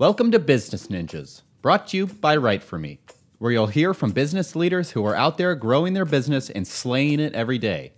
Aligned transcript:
Welcome 0.00 0.30
to 0.30 0.38
Business 0.38 0.86
Ninjas, 0.86 1.42
brought 1.60 1.88
to 1.88 1.96
you 1.96 2.06
by 2.06 2.36
Write 2.36 2.62
For 2.62 2.78
Me, 2.78 3.00
where 3.38 3.50
you'll 3.50 3.66
hear 3.66 3.92
from 3.92 4.12
business 4.12 4.54
leaders 4.54 4.92
who 4.92 5.04
are 5.04 5.16
out 5.16 5.38
there 5.38 5.56
growing 5.56 5.92
their 5.92 6.04
business 6.04 6.50
and 6.50 6.64
slaying 6.68 7.18
it 7.18 7.32
every 7.32 7.58
day. 7.58 7.94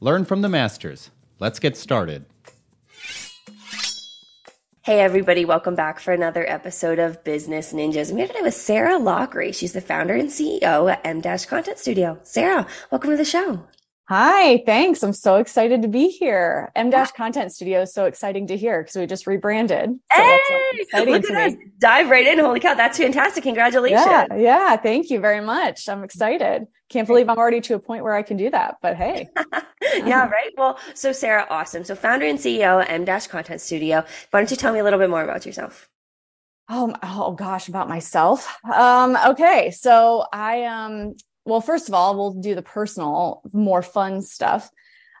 Learn 0.00 0.24
from 0.24 0.40
the 0.40 0.48
masters. 0.48 1.10
Let's 1.38 1.58
get 1.58 1.76
started. 1.76 2.24
Hey, 4.80 5.00
everybody, 5.00 5.44
welcome 5.44 5.74
back 5.74 6.00
for 6.00 6.14
another 6.14 6.48
episode 6.48 6.98
of 6.98 7.22
Business 7.22 7.70
Ninjas. 7.74 8.10
I'm 8.10 8.16
here 8.16 8.28
today 8.28 8.40
with 8.40 8.54
Sarah 8.54 8.98
Loughry. 8.98 9.54
She's 9.54 9.74
the 9.74 9.82
founder 9.82 10.14
and 10.14 10.30
CEO 10.30 10.90
at 10.90 11.02
M 11.04 11.20
Content 11.20 11.78
Studio. 11.78 12.18
Sarah, 12.22 12.66
welcome 12.90 13.10
to 13.10 13.16
the 13.18 13.26
show. 13.26 13.66
Hi, 14.08 14.62
thanks. 14.64 15.02
I'm 15.02 15.12
so 15.12 15.34
excited 15.34 15.82
to 15.82 15.88
be 15.88 16.08
here. 16.10 16.70
Em 16.76 16.90
Dash 16.90 17.10
Content 17.10 17.52
Studio 17.52 17.82
is 17.82 17.92
so 17.92 18.04
exciting 18.04 18.46
to 18.46 18.56
hear 18.56 18.80
because 18.80 18.94
we 18.94 19.04
just 19.04 19.26
rebranded. 19.26 19.90
So 20.14 21.04
hey, 21.04 21.06
look 21.06 21.28
at 21.28 21.52
us. 21.52 21.58
Dive 21.80 22.08
right 22.08 22.24
in. 22.24 22.38
Holy 22.38 22.60
cow, 22.60 22.74
that's 22.74 22.98
fantastic. 22.98 23.42
Congratulations. 23.42 24.06
Yeah, 24.06 24.26
yeah. 24.36 24.76
Thank 24.76 25.10
you 25.10 25.18
very 25.18 25.40
much. 25.40 25.88
I'm 25.88 26.04
excited. 26.04 26.68
Can't 26.88 27.08
believe 27.08 27.28
I'm 27.28 27.36
already 27.36 27.60
to 27.62 27.74
a 27.74 27.80
point 27.80 28.04
where 28.04 28.14
I 28.14 28.22
can 28.22 28.36
do 28.36 28.48
that, 28.50 28.76
but 28.80 28.94
hey. 28.94 29.28
yeah, 29.94 30.28
right. 30.28 30.52
Well, 30.56 30.78
so 30.94 31.10
Sarah, 31.10 31.44
awesome. 31.50 31.82
So 31.82 31.96
founder 31.96 32.26
and 32.26 32.38
CEO 32.38 32.88
Em 32.88 33.04
Dash 33.04 33.26
Content 33.26 33.60
Studio. 33.60 34.04
Why 34.30 34.40
don't 34.40 34.50
you 34.52 34.56
tell 34.56 34.72
me 34.72 34.78
a 34.78 34.84
little 34.84 35.00
bit 35.00 35.10
more 35.10 35.24
about 35.24 35.44
yourself? 35.44 35.88
Oh, 36.68 36.94
oh 37.02 37.32
gosh, 37.32 37.66
about 37.66 37.88
myself. 37.88 38.56
Um, 38.72 39.16
okay. 39.30 39.72
So 39.72 40.26
I 40.32 40.62
um 40.62 41.16
well, 41.46 41.60
first 41.60 41.88
of 41.88 41.94
all, 41.94 42.16
we'll 42.16 42.34
do 42.34 42.54
the 42.54 42.62
personal, 42.62 43.40
more 43.52 43.82
fun 43.82 44.20
stuff. 44.20 44.70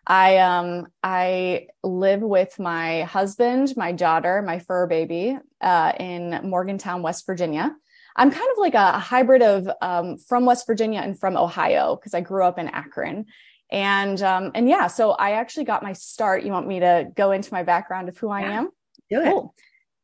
I 0.06 0.38
um 0.38 0.86
I 1.02 1.68
live 1.82 2.20
with 2.20 2.58
my 2.58 3.02
husband, 3.02 3.74
my 3.76 3.92
daughter, 3.92 4.42
my 4.42 4.58
fur 4.58 4.86
baby 4.86 5.38
uh, 5.60 5.92
in 5.98 6.40
Morgantown, 6.44 7.02
West 7.02 7.26
Virginia. 7.26 7.74
I'm 8.14 8.30
kind 8.30 8.50
of 8.50 8.58
like 8.58 8.74
a 8.74 8.92
hybrid 8.92 9.42
of 9.42 9.68
um, 9.82 10.18
from 10.18 10.46
West 10.46 10.66
Virginia 10.66 11.00
and 11.00 11.18
from 11.18 11.36
Ohio 11.36 11.96
because 11.96 12.14
I 12.14 12.20
grew 12.20 12.44
up 12.44 12.58
in 12.58 12.68
Akron, 12.68 13.26
and 13.70 14.20
um, 14.22 14.52
and 14.54 14.68
yeah, 14.68 14.86
so 14.86 15.12
I 15.12 15.32
actually 15.32 15.64
got 15.64 15.82
my 15.82 15.92
start. 15.92 16.44
You 16.44 16.52
want 16.52 16.68
me 16.68 16.80
to 16.80 17.08
go 17.14 17.32
into 17.32 17.52
my 17.52 17.62
background 17.62 18.08
of 18.08 18.16
who 18.16 18.30
I 18.30 18.42
am? 18.42 18.70
Do 19.10 19.20
it. 19.20 19.24
Cool. 19.24 19.54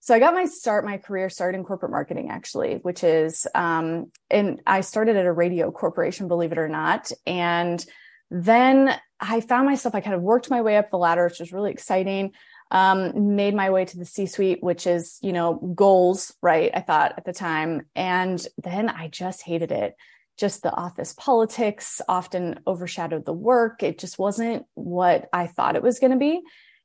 So 0.04 0.16
I 0.16 0.18
got 0.18 0.34
my 0.34 0.46
start, 0.46 0.84
my 0.84 0.98
career 0.98 1.30
started 1.30 1.58
in 1.58 1.64
corporate 1.64 1.92
marketing, 1.92 2.28
actually, 2.28 2.80
which 2.82 3.04
is, 3.04 3.46
um, 3.54 4.10
and 4.28 4.60
I 4.66 4.80
started 4.80 5.14
at 5.14 5.26
a 5.26 5.32
radio 5.32 5.70
corporation, 5.70 6.26
believe 6.26 6.50
it 6.50 6.58
or 6.58 6.68
not. 6.68 7.12
And 7.24 7.86
then 8.28 8.98
I 9.20 9.40
found 9.40 9.66
myself, 9.66 9.94
I 9.94 10.00
kind 10.00 10.16
of 10.16 10.20
worked 10.22 10.50
my 10.50 10.60
way 10.60 10.76
up 10.76 10.90
the 10.90 10.98
ladder, 10.98 11.26
which 11.26 11.38
was 11.38 11.52
really 11.52 11.70
exciting. 11.70 12.32
Um, 12.72 13.36
made 13.36 13.54
my 13.54 13.70
way 13.70 13.84
to 13.84 13.96
the 13.96 14.04
C 14.04 14.26
suite, 14.26 14.60
which 14.60 14.88
is, 14.88 15.20
you 15.22 15.32
know, 15.32 15.54
goals, 15.54 16.34
right? 16.42 16.72
I 16.74 16.80
thought 16.80 17.14
at 17.16 17.24
the 17.24 17.32
time. 17.32 17.86
And 17.94 18.44
then 18.60 18.88
I 18.88 19.06
just 19.06 19.42
hated 19.42 19.70
it. 19.70 19.94
Just 20.36 20.64
the 20.64 20.74
office 20.74 21.14
politics 21.16 22.00
often 22.08 22.58
overshadowed 22.66 23.24
the 23.24 23.32
work. 23.32 23.84
It 23.84 24.00
just 24.00 24.18
wasn't 24.18 24.66
what 24.74 25.28
I 25.32 25.46
thought 25.46 25.76
it 25.76 25.82
was 25.84 26.00
going 26.00 26.10
to 26.10 26.18
be. 26.18 26.40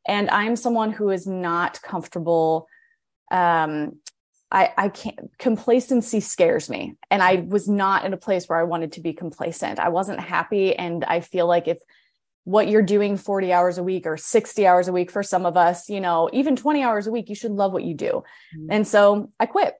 And 0.07 0.29
I'm 0.29 0.55
someone 0.55 0.91
who 0.91 1.09
is 1.09 1.25
not 1.25 1.81
comfortable 1.81 2.67
um, 3.31 3.97
I, 4.51 4.73
I 4.77 4.89
can't 4.89 5.19
complacency 5.37 6.19
scares 6.19 6.69
me. 6.69 6.95
And 7.11 7.21
I 7.21 7.45
was 7.47 7.67
not 7.67 8.05
in 8.05 8.13
a 8.13 8.17
place 8.17 8.47
where 8.47 8.59
I 8.59 8.63
wanted 8.63 8.93
to 8.93 9.01
be 9.01 9.13
complacent. 9.13 9.79
I 9.79 9.89
wasn't 9.89 10.19
happy. 10.19 10.75
And 10.75 11.03
I 11.03 11.19
feel 11.19 11.47
like 11.47 11.67
if 11.67 11.79
what 12.45 12.69
you're 12.69 12.81
doing 12.81 13.17
40 13.17 13.51
hours 13.51 13.77
a 13.77 13.83
week 13.83 14.05
or 14.05 14.15
60 14.15 14.65
hours 14.65 14.87
a 14.87 14.93
week 14.93 15.11
for 15.11 15.21
some 15.21 15.45
of 15.45 15.57
us, 15.57 15.89
you 15.89 15.99
know, 15.99 16.29
even 16.31 16.55
20 16.55 16.81
hours 16.81 17.05
a 17.05 17.11
week, 17.11 17.27
you 17.27 17.35
should 17.35 17.51
love 17.51 17.73
what 17.73 17.83
you 17.83 17.93
do. 17.93 18.23
Mm-hmm. 18.57 18.67
And 18.71 18.87
so 18.87 19.31
I 19.37 19.47
quit. 19.47 19.73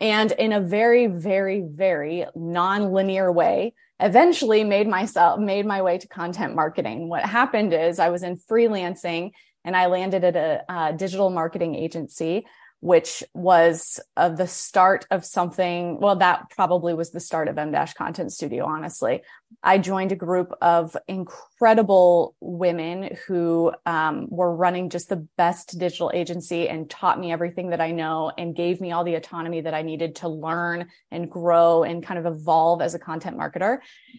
And 0.00 0.32
in 0.32 0.52
a 0.52 0.60
very, 0.60 1.06
very, 1.06 1.60
very 1.64 2.26
non-linear 2.34 3.30
way, 3.30 3.74
eventually 4.00 4.64
made 4.64 4.88
myself 4.88 5.38
made 5.38 5.64
my 5.64 5.80
way 5.80 5.96
to 5.96 6.08
content 6.08 6.56
marketing. 6.56 7.08
What 7.08 7.24
happened 7.24 7.72
is 7.72 8.00
I 8.00 8.08
was 8.08 8.24
in 8.24 8.36
freelancing 8.36 9.30
and 9.64 9.76
I 9.76 9.86
landed 9.86 10.24
at 10.24 10.34
a, 10.34 10.64
a 10.68 10.92
digital 10.92 11.30
marketing 11.30 11.76
agency 11.76 12.46
which 12.82 13.22
was 13.32 14.00
uh, 14.16 14.28
the 14.28 14.48
start 14.48 15.06
of 15.12 15.24
something. 15.24 16.00
Well, 16.00 16.16
that 16.16 16.50
probably 16.50 16.94
was 16.94 17.12
the 17.12 17.20
start 17.20 17.46
of 17.46 17.56
Em 17.56 17.70
Dash 17.70 17.94
Content 17.94 18.32
Studio, 18.32 18.66
honestly. 18.66 19.22
I 19.62 19.78
joined 19.78 20.10
a 20.10 20.16
group 20.16 20.52
of 20.60 20.96
incredible 21.06 22.34
women 22.40 23.16
who 23.28 23.72
um, 23.86 24.26
were 24.28 24.52
running 24.52 24.90
just 24.90 25.08
the 25.08 25.28
best 25.36 25.78
digital 25.78 26.10
agency 26.12 26.68
and 26.68 26.90
taught 26.90 27.20
me 27.20 27.30
everything 27.30 27.70
that 27.70 27.80
I 27.80 27.92
know 27.92 28.32
and 28.36 28.52
gave 28.52 28.80
me 28.80 28.90
all 28.90 29.04
the 29.04 29.14
autonomy 29.14 29.60
that 29.60 29.74
I 29.74 29.82
needed 29.82 30.16
to 30.16 30.28
learn 30.28 30.88
and 31.12 31.30
grow 31.30 31.84
and 31.84 32.04
kind 32.04 32.18
of 32.18 32.26
evolve 32.26 32.82
as 32.82 32.96
a 32.96 32.98
content 32.98 33.38
marketer. 33.38 33.78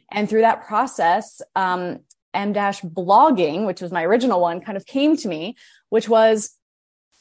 And 0.10 0.30
through 0.30 0.42
that 0.42 0.66
process, 0.66 1.42
um, 1.54 2.00
Em 2.34 2.54
Dash 2.54 2.80
blogging, 2.80 3.66
which 3.66 3.82
was 3.82 3.92
my 3.92 4.06
original 4.06 4.40
one, 4.40 4.62
kind 4.62 4.78
of 4.78 4.86
came 4.86 5.18
to 5.18 5.28
me, 5.28 5.58
which 5.90 6.08
was 6.08 6.58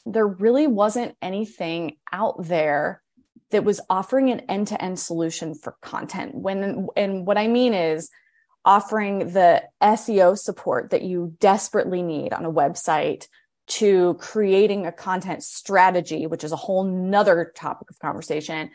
there 0.07 0.27
really 0.27 0.67
wasn't 0.67 1.17
anything 1.23 1.97
out 2.13 2.45
there 2.45 3.03
that 3.51 3.65
was 3.65 3.81
offering 3.89 4.31
an 4.31 4.41
end-to-end 4.41 4.99
solution 4.99 5.55
for 5.55 5.77
content. 5.83 6.35
When 6.35 6.89
and 6.97 7.27
what 7.27 7.39
i 7.39 7.49
mean 7.49 7.75
is 7.75 8.11
offering 8.65 9.33
the 9.33 9.63
seo 9.83 10.39
support 10.39 10.91
that 10.91 11.03
you 11.03 11.37
desperately 11.41 12.03
need 12.03 12.33
on 12.33 12.45
a 12.45 12.53
website 12.53 13.27
to 13.67 14.15
creating 14.15 14.87
a 14.87 14.93
content 14.93 15.43
strategy 15.43 16.27
which 16.27 16.45
is 16.45 16.53
a 16.53 16.57
whole 16.57 16.85
nother 16.85 17.53
topic 17.57 17.91
of 17.91 17.99
conversation 17.99 18.71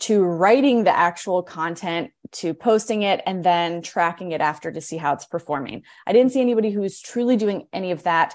to 0.00 0.22
writing 0.22 0.84
the 0.84 0.96
actual 0.96 1.42
content 1.42 2.10
to 2.32 2.54
posting 2.54 3.02
it 3.02 3.20
and 3.26 3.44
then 3.44 3.82
tracking 3.82 4.32
it 4.32 4.40
after 4.40 4.72
to 4.72 4.80
see 4.80 4.96
how 4.96 5.12
it's 5.12 5.26
performing. 5.26 5.82
I 6.06 6.12
didn't 6.12 6.32
see 6.32 6.40
anybody 6.40 6.70
who's 6.70 7.00
truly 7.00 7.36
doing 7.36 7.66
any 7.72 7.90
of 7.90 8.04
that 8.04 8.34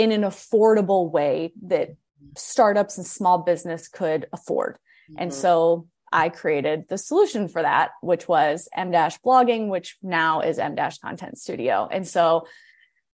in 0.00 0.12
an 0.12 0.22
affordable 0.22 1.10
way 1.10 1.52
that 1.60 1.90
startups 2.34 2.96
and 2.96 3.06
small 3.06 3.36
business 3.36 3.86
could 3.86 4.26
afford. 4.32 4.78
Mm-hmm. 5.10 5.22
And 5.22 5.34
so 5.34 5.88
I 6.10 6.30
created 6.30 6.86
the 6.88 6.96
solution 6.96 7.48
for 7.48 7.60
that, 7.60 7.90
which 8.00 8.26
was 8.26 8.66
Em 8.74 8.92
Dash 8.92 9.20
blogging, 9.20 9.68
which 9.68 9.98
now 10.02 10.40
is 10.40 10.58
Em 10.58 10.74
Dash 10.74 10.96
content 10.96 11.36
studio. 11.36 11.86
And 11.92 12.08
so 12.08 12.46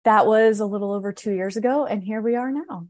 that 0.06 0.25
was 0.25 0.59
a 0.59 0.66
little 0.66 0.91
over 0.91 1.14
two 1.14 1.34
years 1.34 1.56
ago. 1.56 1.86
And 1.86 2.02
here 2.02 2.20
we 2.20 2.36
are 2.36 2.52
now. 2.52 2.88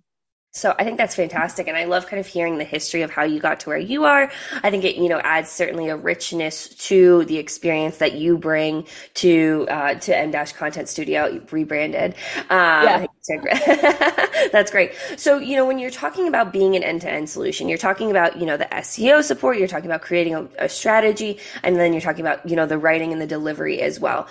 So 0.54 0.76
I 0.78 0.84
think 0.84 0.98
that's 0.98 1.16
fantastic. 1.16 1.70
And 1.70 1.78
I 1.78 1.86
love 1.86 2.08
kind 2.08 2.20
of 2.20 2.28
hearing 2.28 2.58
the 2.58 2.66
history 2.66 3.04
of 3.04 3.12
how 3.12 3.24
you 3.24 3.40
got 3.40 3.62
to 3.62 3.70
where 3.70 3.78
you 3.78 4.04
are. 4.04 4.30
I 4.64 4.70
think 4.70 4.84
it, 4.84 4.98
you 4.98 5.08
know, 5.08 5.20
adds 5.20 5.50
certainly 5.50 5.88
a 5.88 5.96
richness 5.96 6.68
to 6.88 7.24
the 7.26 7.38
experience 7.38 8.00
that 8.00 8.14
you 8.16 8.38
bring 8.38 8.86
to, 9.16 9.66
uh, 9.70 9.94
to 9.96 10.18
Em 10.18 10.32
Dash 10.32 10.52
Content 10.52 10.90
Studio 10.90 11.42
rebranded. 11.52 12.16
Um, 12.50 12.84
yeah. 12.84 13.06
That's 14.52 14.72
great. 14.72 14.94
So, 15.16 15.38
you 15.38 15.56
know, 15.56 15.66
when 15.66 15.78
you're 15.78 15.92
talking 15.92 16.28
about 16.28 16.52
being 16.52 16.76
an 16.76 16.84
end-to-end 16.84 17.30
solution, 17.30 17.70
you're 17.70 17.78
talking 17.78 18.10
about, 18.10 18.40
you 18.40 18.48
know, 18.48 18.58
the 18.58 18.66
SEO 18.66 19.24
support, 19.24 19.60
you're 19.60 19.68
talking 19.68 19.86
about 19.86 20.02
creating 20.02 20.34
a, 20.34 20.48
a, 20.58 20.70
strategy, 20.70 21.38
and 21.62 21.76
then 21.76 21.94
you're 21.94 22.02
talking 22.02 22.22
about, 22.22 22.48
you 22.50 22.56
know, 22.56 22.66
the 22.66 22.80
writing 22.80 23.12
and 23.12 23.22
the 23.22 23.28
delivery 23.28 23.80
as 23.80 24.00
well. 24.00 24.28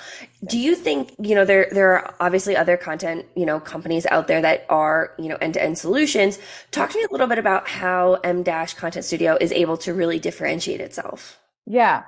Do 0.49 0.59
you 0.59 0.75
think, 0.75 1.15
you 1.21 1.37
know, 1.37 1.45
there 1.45 1.69
there 1.71 1.93
are 1.93 2.15
obviously 2.19 2.57
other 2.57 2.77
content, 2.77 3.27
you 3.37 3.47
know, 3.47 3.61
companies 3.61 4.07
out 4.07 4.27
there 4.27 4.43
that 4.43 4.67
are, 4.69 5.15
you 5.19 5.29
know, 5.29 5.37
end-to-end 5.41 5.79
solutions. 5.79 6.41
Talk 6.73 6.91
to 6.91 6.99
me 6.99 7.05
a 7.05 7.13
little 7.13 7.29
bit 7.29 7.39
about 7.39 7.69
how 7.69 8.15
Em 8.25 8.43
Dash 8.43 8.75
Content 8.75 9.05
Studio 9.05 9.39
is 9.41 9.53
able 9.53 9.77
to 9.79 9.95
really 9.95 10.19
differentiate 10.19 10.81
itself. 10.81 11.39
Yeah. 11.65 12.03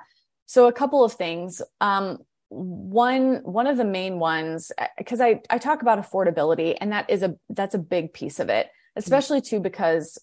So 0.47 0.67
a 0.67 0.73
couple 0.73 1.05
of 1.05 1.13
things. 1.13 1.61
Um, 1.79 2.19
one 2.53 3.41
one 3.43 3.67
of 3.67 3.77
the 3.77 3.85
main 3.85 4.19
ones 4.19 4.71
because 4.97 5.19
uh, 5.19 5.25
I 5.25 5.41
I 5.49 5.57
talk 5.57 5.81
about 5.81 5.99
affordability 5.99 6.77
and 6.79 6.91
that 6.91 7.09
is 7.09 7.23
a 7.23 7.35
that's 7.49 7.75
a 7.75 7.79
big 7.79 8.13
piece 8.13 8.39
of 8.39 8.49
it, 8.49 8.67
especially 8.95 9.41
too 9.41 9.59
because 9.59 10.19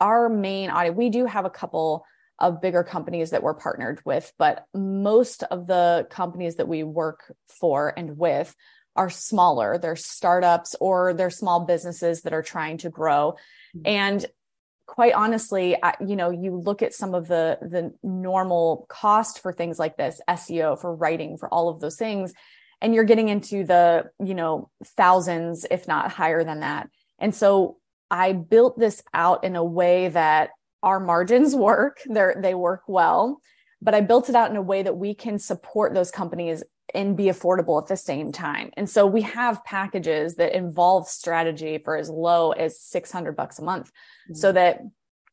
our 0.00 0.28
main 0.28 0.70
audience 0.70 0.96
we 0.96 1.08
do 1.08 1.26
have 1.26 1.44
a 1.44 1.50
couple 1.50 2.04
of 2.40 2.60
bigger 2.60 2.84
companies 2.84 3.30
that 3.30 3.42
we're 3.42 3.54
partnered 3.54 4.00
with, 4.04 4.32
but 4.38 4.64
most 4.72 5.42
of 5.44 5.66
the 5.66 6.06
companies 6.10 6.56
that 6.56 6.68
we 6.68 6.82
work 6.82 7.34
for 7.48 7.92
and 7.96 8.16
with 8.16 8.54
are 8.94 9.10
smaller. 9.10 9.78
They're 9.78 9.96
startups 9.96 10.74
or 10.80 11.14
they're 11.14 11.30
small 11.30 11.60
businesses 11.60 12.22
that 12.22 12.32
are 12.32 12.42
trying 12.42 12.78
to 12.78 12.90
grow. 12.90 13.36
Mm-hmm. 13.76 13.86
And 13.86 14.26
quite 14.88 15.12
honestly, 15.12 15.76
you 16.04 16.16
know, 16.16 16.30
you 16.30 16.56
look 16.56 16.82
at 16.82 16.94
some 16.94 17.14
of 17.14 17.28
the 17.28 17.58
the 17.60 17.94
normal 18.02 18.86
cost 18.88 19.40
for 19.40 19.52
things 19.52 19.78
like 19.78 19.96
this, 19.96 20.20
SEO, 20.28 20.80
for 20.80 20.92
writing, 20.92 21.36
for 21.36 21.48
all 21.50 21.68
of 21.68 21.78
those 21.78 21.96
things, 21.96 22.32
and 22.80 22.94
you're 22.94 23.04
getting 23.04 23.28
into 23.28 23.64
the, 23.64 24.10
you 24.24 24.34
know, 24.34 24.70
thousands, 24.96 25.66
if 25.70 25.86
not 25.86 26.10
higher 26.10 26.42
than 26.42 26.60
that. 26.60 26.88
And 27.18 27.34
so 27.34 27.76
I 28.10 28.32
built 28.32 28.78
this 28.78 29.02
out 29.12 29.44
in 29.44 29.56
a 29.56 29.64
way 29.64 30.08
that 30.08 30.50
our 30.82 30.98
margins 30.98 31.54
work, 31.68 31.98
they 32.08 32.32
they 32.40 32.54
work 32.54 32.82
well, 32.88 33.40
but 33.80 33.94
I 33.94 34.00
built 34.00 34.28
it 34.28 34.34
out 34.34 34.50
in 34.50 34.56
a 34.56 34.62
way 34.62 34.82
that 34.82 34.96
we 34.96 35.14
can 35.14 35.38
support 35.38 35.94
those 35.94 36.10
companies 36.10 36.64
and 36.94 37.16
be 37.16 37.24
affordable 37.24 37.80
at 37.80 37.88
the 37.88 37.96
same 37.96 38.32
time. 38.32 38.70
And 38.76 38.88
so 38.88 39.06
we 39.06 39.22
have 39.22 39.64
packages 39.64 40.36
that 40.36 40.54
involve 40.54 41.06
strategy 41.06 41.78
for 41.78 41.96
as 41.96 42.08
low 42.08 42.52
as 42.52 42.80
600 42.80 43.36
bucks 43.36 43.58
a 43.58 43.64
month. 43.64 43.88
Mm-hmm. 43.88 44.34
so 44.34 44.52
that 44.52 44.80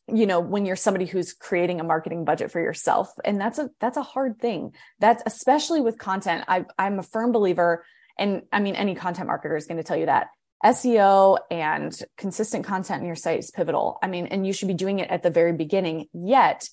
you 0.08 0.28
know 0.28 0.40
when 0.40 0.66
you're 0.66 0.76
somebody 0.76 1.06
who's 1.06 1.34
creating 1.34 1.80
a 1.80 1.84
marketing 1.84 2.26
budget 2.26 2.52
for 2.52 2.62
yourself 2.62 3.12
and 3.26 3.42
that's 3.42 3.58
a 3.58 3.70
that's 3.80 3.98
a 3.98 4.04
hard 4.04 4.40
thing. 4.40 4.74
That's 5.00 5.24
especially 5.26 5.82
with 5.82 5.98
content 5.98 6.46
I, 6.48 6.66
i'm 6.78 7.00
a 7.00 7.04
firm 7.04 7.32
believer 7.32 7.84
and 8.18 8.44
i 8.54 8.60
mean 8.60 8.76
any 8.76 8.96
content 8.96 9.30
marketer 9.30 9.58
is 9.58 9.66
going 9.66 9.78
to 9.78 9.84
tell 9.84 9.98
you 9.98 10.06
that. 10.06 10.28
Seo 10.64 11.38
and 11.52 11.98
consistent 12.18 12.66
content 12.66 13.02
in 13.02 13.08
your 13.08 13.16
site 13.16 13.40
is 13.40 13.52
pivotal. 13.52 13.98
I 14.02 14.08
mean 14.08 14.28
and 14.28 14.46
you 14.46 14.54
should 14.54 14.68
be 14.68 14.74
doing 14.74 15.00
it 15.00 15.10
at 15.10 15.24
the 15.24 15.30
very 15.30 15.54
beginning. 15.54 16.06
Yet 16.14 16.70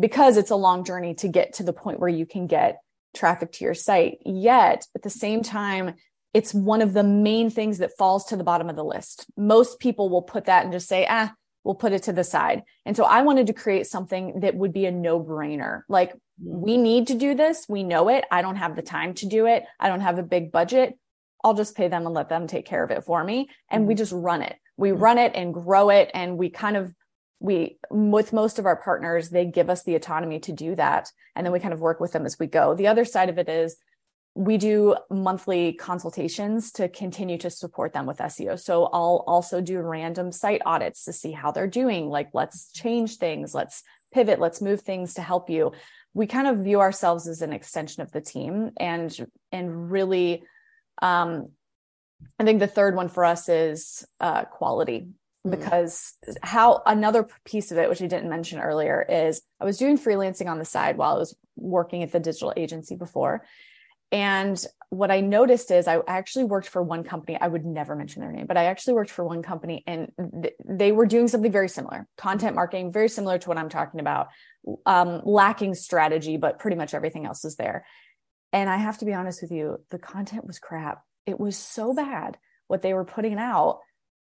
because 0.00 0.36
it's 0.36 0.50
a 0.50 0.56
long 0.56 0.84
journey 0.84 1.14
to 1.14 1.28
get 1.28 1.54
to 1.54 1.62
the 1.62 1.72
point 1.72 2.00
where 2.00 2.08
you 2.08 2.26
can 2.26 2.46
get 2.46 2.80
traffic 3.14 3.52
to 3.52 3.64
your 3.64 3.74
site 3.74 4.18
yet 4.24 4.86
at 4.94 5.02
the 5.02 5.10
same 5.10 5.42
time 5.42 5.94
it's 6.32 6.54
one 6.54 6.80
of 6.80 6.92
the 6.92 7.02
main 7.02 7.50
things 7.50 7.78
that 7.78 7.96
falls 7.98 8.24
to 8.26 8.36
the 8.36 8.44
bottom 8.44 8.70
of 8.70 8.76
the 8.76 8.84
list 8.84 9.26
most 9.36 9.80
people 9.80 10.08
will 10.08 10.22
put 10.22 10.44
that 10.46 10.64
and 10.64 10.72
just 10.72 10.88
say 10.88 11.06
ah 11.08 11.32
we'll 11.64 11.74
put 11.74 11.92
it 11.92 12.04
to 12.04 12.12
the 12.12 12.24
side. 12.24 12.62
And 12.86 12.96
so 12.96 13.04
I 13.04 13.22
wanted 13.22 13.46
to 13.48 13.52
create 13.52 13.86
something 13.86 14.40
that 14.40 14.54
would 14.54 14.72
be 14.72 14.86
a 14.86 14.90
no 14.90 15.22
brainer. 15.22 15.82
Like, 15.88 16.14
we 16.42 16.76
need 16.76 17.08
to 17.08 17.14
do 17.14 17.34
this. 17.34 17.66
We 17.68 17.82
know 17.82 18.08
it. 18.08 18.24
I 18.30 18.42
don't 18.42 18.56
have 18.56 18.76
the 18.76 18.82
time 18.82 19.14
to 19.14 19.26
do 19.26 19.46
it. 19.46 19.64
I 19.78 19.88
don't 19.88 20.00
have 20.00 20.18
a 20.18 20.22
big 20.22 20.50
budget. 20.52 20.98
I'll 21.44 21.54
just 21.54 21.76
pay 21.76 21.88
them 21.88 22.06
and 22.06 22.14
let 22.14 22.28
them 22.28 22.46
take 22.46 22.66
care 22.66 22.82
of 22.82 22.90
it 22.90 23.04
for 23.04 23.22
me. 23.22 23.48
And 23.70 23.86
we 23.86 23.94
mm-hmm. 23.94 23.98
just 23.98 24.12
run 24.12 24.42
it. 24.42 24.56
We 24.76 24.90
mm-hmm. 24.90 25.02
run 25.02 25.18
it 25.18 25.32
and 25.34 25.54
grow 25.54 25.90
it. 25.90 26.10
And 26.14 26.38
we 26.38 26.50
kind 26.50 26.76
of, 26.76 26.94
we, 27.40 27.78
with 27.90 28.32
most 28.32 28.58
of 28.58 28.66
our 28.66 28.76
partners, 28.76 29.30
they 29.30 29.46
give 29.46 29.70
us 29.70 29.82
the 29.82 29.94
autonomy 29.94 30.38
to 30.40 30.52
do 30.52 30.76
that. 30.76 31.10
And 31.34 31.44
then 31.44 31.52
we 31.52 31.58
kind 31.58 31.74
of 31.74 31.80
work 31.80 31.98
with 31.98 32.12
them 32.12 32.26
as 32.26 32.38
we 32.38 32.46
go. 32.46 32.74
The 32.74 32.86
other 32.86 33.04
side 33.04 33.30
of 33.30 33.38
it 33.38 33.48
is 33.48 33.76
we 34.34 34.58
do 34.58 34.94
monthly 35.10 35.72
consultations 35.72 36.70
to 36.72 36.88
continue 36.88 37.38
to 37.38 37.50
support 37.50 37.92
them 37.92 38.06
with 38.06 38.18
SEO. 38.18 38.60
So 38.60 38.84
I'll 38.84 39.24
also 39.26 39.60
do 39.60 39.80
random 39.80 40.30
site 40.30 40.62
audits 40.64 41.04
to 41.06 41.12
see 41.12 41.32
how 41.32 41.50
they're 41.50 41.66
doing. 41.66 42.08
Like, 42.08 42.28
let's 42.34 42.70
change 42.72 43.16
things, 43.16 43.54
let's 43.54 43.82
pivot, 44.12 44.38
let's 44.38 44.60
move 44.60 44.82
things 44.82 45.14
to 45.14 45.22
help 45.22 45.50
you. 45.50 45.72
We 46.14 46.26
kind 46.26 46.46
of 46.46 46.58
view 46.58 46.80
ourselves 46.80 47.26
as 47.26 47.42
an 47.42 47.52
extension 47.52 48.02
of 48.02 48.12
the 48.12 48.20
team 48.20 48.70
and 48.78 49.16
and 49.52 49.90
really 49.90 50.42
um 51.00 51.48
I 52.38 52.44
think 52.44 52.60
the 52.60 52.66
third 52.66 52.94
one 52.94 53.08
for 53.08 53.24
us 53.24 53.48
is 53.48 54.06
uh, 54.20 54.44
quality. 54.44 55.08
Because 55.48 56.14
how 56.42 56.82
another 56.84 57.26
piece 57.44 57.72
of 57.72 57.78
it, 57.78 57.88
which 57.88 58.02
I 58.02 58.06
didn't 58.06 58.28
mention 58.28 58.60
earlier, 58.60 59.04
is 59.08 59.42
I 59.58 59.64
was 59.64 59.78
doing 59.78 59.98
freelancing 59.98 60.48
on 60.48 60.58
the 60.58 60.64
side 60.64 60.96
while 60.96 61.14
I 61.14 61.18
was 61.18 61.36
working 61.56 62.02
at 62.02 62.12
the 62.12 62.20
digital 62.20 62.52
agency 62.56 62.94
before. 62.94 63.44
And 64.12 64.62
what 64.90 65.10
I 65.12 65.20
noticed 65.20 65.70
is 65.70 65.86
I 65.86 66.00
actually 66.06 66.44
worked 66.44 66.68
for 66.68 66.82
one 66.82 67.04
company. 67.04 67.38
I 67.40 67.46
would 67.46 67.64
never 67.64 67.94
mention 67.94 68.22
their 68.22 68.32
name, 68.32 68.46
but 68.46 68.56
I 68.56 68.64
actually 68.64 68.94
worked 68.94 69.10
for 69.10 69.24
one 69.24 69.42
company 69.42 69.84
and 69.86 70.10
th- 70.42 70.54
they 70.64 70.90
were 70.90 71.06
doing 71.06 71.28
something 71.28 71.52
very 71.52 71.68
similar 71.68 72.08
content 72.18 72.56
marketing, 72.56 72.92
very 72.92 73.08
similar 73.08 73.38
to 73.38 73.48
what 73.48 73.56
I'm 73.56 73.68
talking 73.68 74.00
about, 74.00 74.28
um, 74.84 75.22
lacking 75.24 75.74
strategy, 75.74 76.38
but 76.38 76.58
pretty 76.58 76.76
much 76.76 76.92
everything 76.92 77.24
else 77.24 77.44
is 77.44 77.54
there. 77.54 77.86
And 78.52 78.68
I 78.68 78.78
have 78.78 78.98
to 78.98 79.04
be 79.04 79.14
honest 79.14 79.42
with 79.42 79.52
you, 79.52 79.78
the 79.90 79.98
content 79.98 80.44
was 80.44 80.58
crap. 80.58 81.04
It 81.24 81.38
was 81.38 81.56
so 81.56 81.94
bad 81.94 82.36
what 82.66 82.82
they 82.82 82.94
were 82.94 83.04
putting 83.04 83.38
out. 83.38 83.78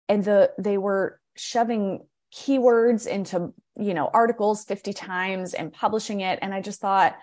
And 0.09 0.25
the 0.25 0.53
they 0.59 0.79
were 0.79 1.21
shoving 1.37 2.07
keywords 2.35 3.07
into, 3.07 3.53
you 3.79 3.95
know, 3.95 4.11
articles 4.13 4.65
50 4.65 4.93
times 4.93 5.55
and 5.55 5.73
publishing 5.73 6.21
it. 6.21 6.39
And 6.43 6.53
I 6.53 6.61
just 6.61 6.81
thought, 6.81 7.17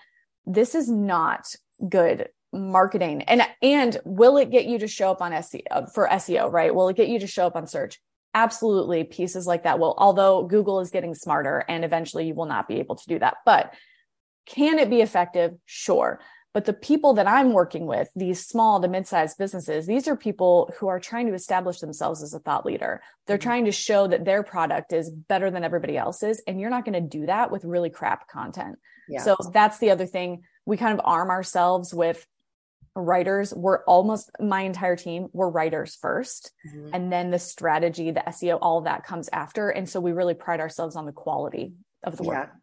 this 0.45 0.75
is 0.75 0.89
not 0.89 1.47
good 1.87 2.29
marketing. 2.51 3.23
And 3.23 3.43
and 3.61 3.99
will 4.05 4.37
it 4.37 4.51
get 4.51 4.65
you 4.65 4.79
to 4.79 4.87
show 4.87 5.11
up 5.11 5.21
on 5.21 5.31
SEO 5.31 5.91
for 5.93 6.07
SEO 6.07 6.51
right? 6.51 6.73
Will 6.73 6.89
it 6.89 6.95
get 6.95 7.09
you 7.09 7.19
to 7.19 7.27
show 7.27 7.47
up 7.47 7.55
on 7.55 7.67
search? 7.67 7.99
Absolutely 8.35 9.03
pieces 9.03 9.45
like 9.45 9.63
that 9.63 9.79
will 9.79 9.95
although 9.97 10.43
Google 10.43 10.79
is 10.79 10.89
getting 10.89 11.15
smarter 11.15 11.63
and 11.67 11.83
eventually 11.85 12.27
you 12.27 12.33
will 12.33 12.45
not 12.45 12.67
be 12.67 12.79
able 12.79 12.95
to 12.95 13.07
do 13.07 13.19
that. 13.19 13.37
But 13.45 13.73
can 14.45 14.79
it 14.79 14.89
be 14.89 15.01
effective? 15.01 15.53
Sure 15.65 16.19
but 16.53 16.65
the 16.65 16.73
people 16.73 17.13
that 17.15 17.27
I'm 17.27 17.51
working 17.51 17.87
with 17.87 18.09
these 18.15 18.45
small 18.45 18.79
to 18.81 18.87
mid-sized 18.87 19.37
businesses 19.37 19.85
these 19.85 20.07
are 20.07 20.15
people 20.15 20.73
who 20.79 20.87
are 20.87 20.99
trying 20.99 21.27
to 21.27 21.33
establish 21.33 21.79
themselves 21.79 22.21
as 22.23 22.33
a 22.33 22.39
thought 22.39 22.65
leader 22.65 23.01
they're 23.25 23.37
mm-hmm. 23.37 23.43
trying 23.43 23.65
to 23.65 23.71
show 23.71 24.07
that 24.07 24.25
their 24.25 24.43
product 24.43 24.93
is 24.93 25.09
better 25.09 25.51
than 25.51 25.63
everybody 25.63 25.97
else's 25.97 26.41
and 26.47 26.59
you're 26.59 26.69
not 26.69 26.85
going 26.85 26.93
to 26.93 27.17
do 27.17 27.25
that 27.25 27.51
with 27.51 27.65
really 27.65 27.89
crap 27.89 28.27
content 28.27 28.79
yeah. 29.09 29.21
so 29.21 29.35
that's 29.51 29.79
the 29.79 29.91
other 29.91 30.05
thing 30.05 30.43
we 30.65 30.77
kind 30.77 30.97
of 30.97 31.05
arm 31.05 31.29
ourselves 31.29 31.93
with 31.93 32.25
writers 32.95 33.53
we're 33.55 33.83
almost 33.85 34.29
my 34.39 34.61
entire 34.61 34.95
team 34.95 35.27
we're 35.33 35.49
writers 35.49 35.97
1st 36.03 36.51
mm-hmm. 36.67 36.89
and 36.93 37.11
then 37.11 37.31
the 37.31 37.39
strategy 37.39 38.11
the 38.11 38.23
seo 38.27 38.59
all 38.61 38.77
of 38.77 38.83
that 38.83 39.03
comes 39.03 39.29
after 39.33 39.69
and 39.69 39.89
so 39.89 39.99
we 39.99 40.11
really 40.11 40.35
pride 40.35 40.59
ourselves 40.59 40.95
on 40.95 41.05
the 41.05 41.11
quality 41.11 41.73
of 42.03 42.17
the 42.17 42.23
work 42.23 42.49
yeah. 42.53 42.59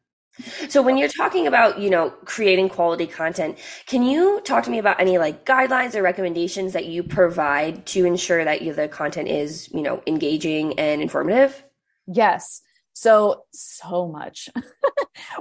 So 0.68 0.80
when 0.80 0.96
you're 0.96 1.08
talking 1.08 1.46
about 1.46 1.78
you 1.78 1.90
know 1.90 2.10
creating 2.24 2.68
quality 2.68 3.06
content 3.06 3.58
can 3.86 4.02
you 4.02 4.40
talk 4.44 4.64
to 4.64 4.70
me 4.70 4.78
about 4.78 5.00
any 5.00 5.18
like 5.18 5.44
guidelines 5.44 5.94
or 5.94 6.02
recommendations 6.02 6.72
that 6.72 6.86
you 6.86 7.02
provide 7.02 7.84
to 7.86 8.04
ensure 8.04 8.44
that 8.44 8.62
you, 8.62 8.72
the 8.72 8.88
content 8.88 9.28
is 9.28 9.68
you 9.72 9.82
know 9.82 10.02
engaging 10.06 10.78
and 10.78 11.02
informative? 11.02 11.62
Yes. 12.06 12.62
So 12.92 13.44
so 13.52 14.08
much. 14.08 14.48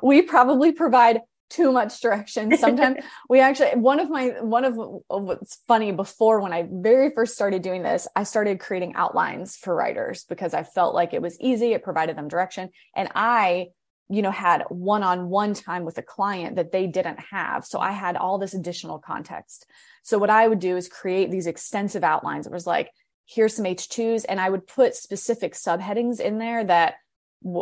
We 0.04 0.22
probably 0.24 0.74
provide 0.74 1.22
too 1.50 1.72
much 1.72 2.00
direction. 2.02 2.56
Sometimes 2.58 2.98
we 3.30 3.40
actually 3.40 3.72
one 3.80 4.00
of 4.00 4.10
my 4.10 4.28
one 4.42 4.66
of 4.66 4.76
what's 4.76 5.60
funny 5.68 5.92
before 5.92 6.42
when 6.42 6.54
I 6.54 6.68
very 6.70 7.12
first 7.12 7.34
started 7.34 7.62
doing 7.62 7.82
this, 7.82 8.08
I 8.16 8.24
started 8.24 8.60
creating 8.60 8.94
outlines 8.96 9.56
for 9.56 9.74
writers 9.74 10.26
because 10.26 10.54
I 10.54 10.64
felt 10.64 10.94
like 10.94 11.14
it 11.14 11.22
was 11.22 11.40
easy, 11.40 11.74
it 11.74 11.84
provided 11.84 12.18
them 12.18 12.28
direction, 12.28 12.70
and 12.96 13.10
I 13.16 13.68
you 14.10 14.22
know 14.22 14.32
had 14.32 14.64
one-on-one 14.70 15.54
time 15.54 15.86
with 15.86 15.98
a 15.98 16.04
client 16.04 16.56
that 16.56 16.72
they 16.72 16.88
didn't 16.88 17.20
have 17.20 17.66
so 17.66 17.80
i 17.80 17.92
had 17.92 18.16
all 18.16 18.38
this 18.38 18.54
additional 18.54 19.00
context 19.00 19.66
so 20.04 20.18
what 20.18 20.30
i 20.30 20.48
would 20.48 20.60
do 20.60 20.76
is 20.76 20.88
create 20.88 21.32
these 21.32 21.48
extensive 21.48 22.04
outlines 22.04 22.46
it 22.46 22.54
was 22.54 22.68
like 22.68 22.92
here's 23.26 23.56
some 23.56 23.66
h2s 23.66 24.26
and 24.28 24.40
i 24.40 24.50
would 24.50 24.66
put 24.68 24.96
specific 24.96 25.54
subheadings 25.54 26.20
in 26.20 26.38
there 26.38 26.64
that 26.64 26.96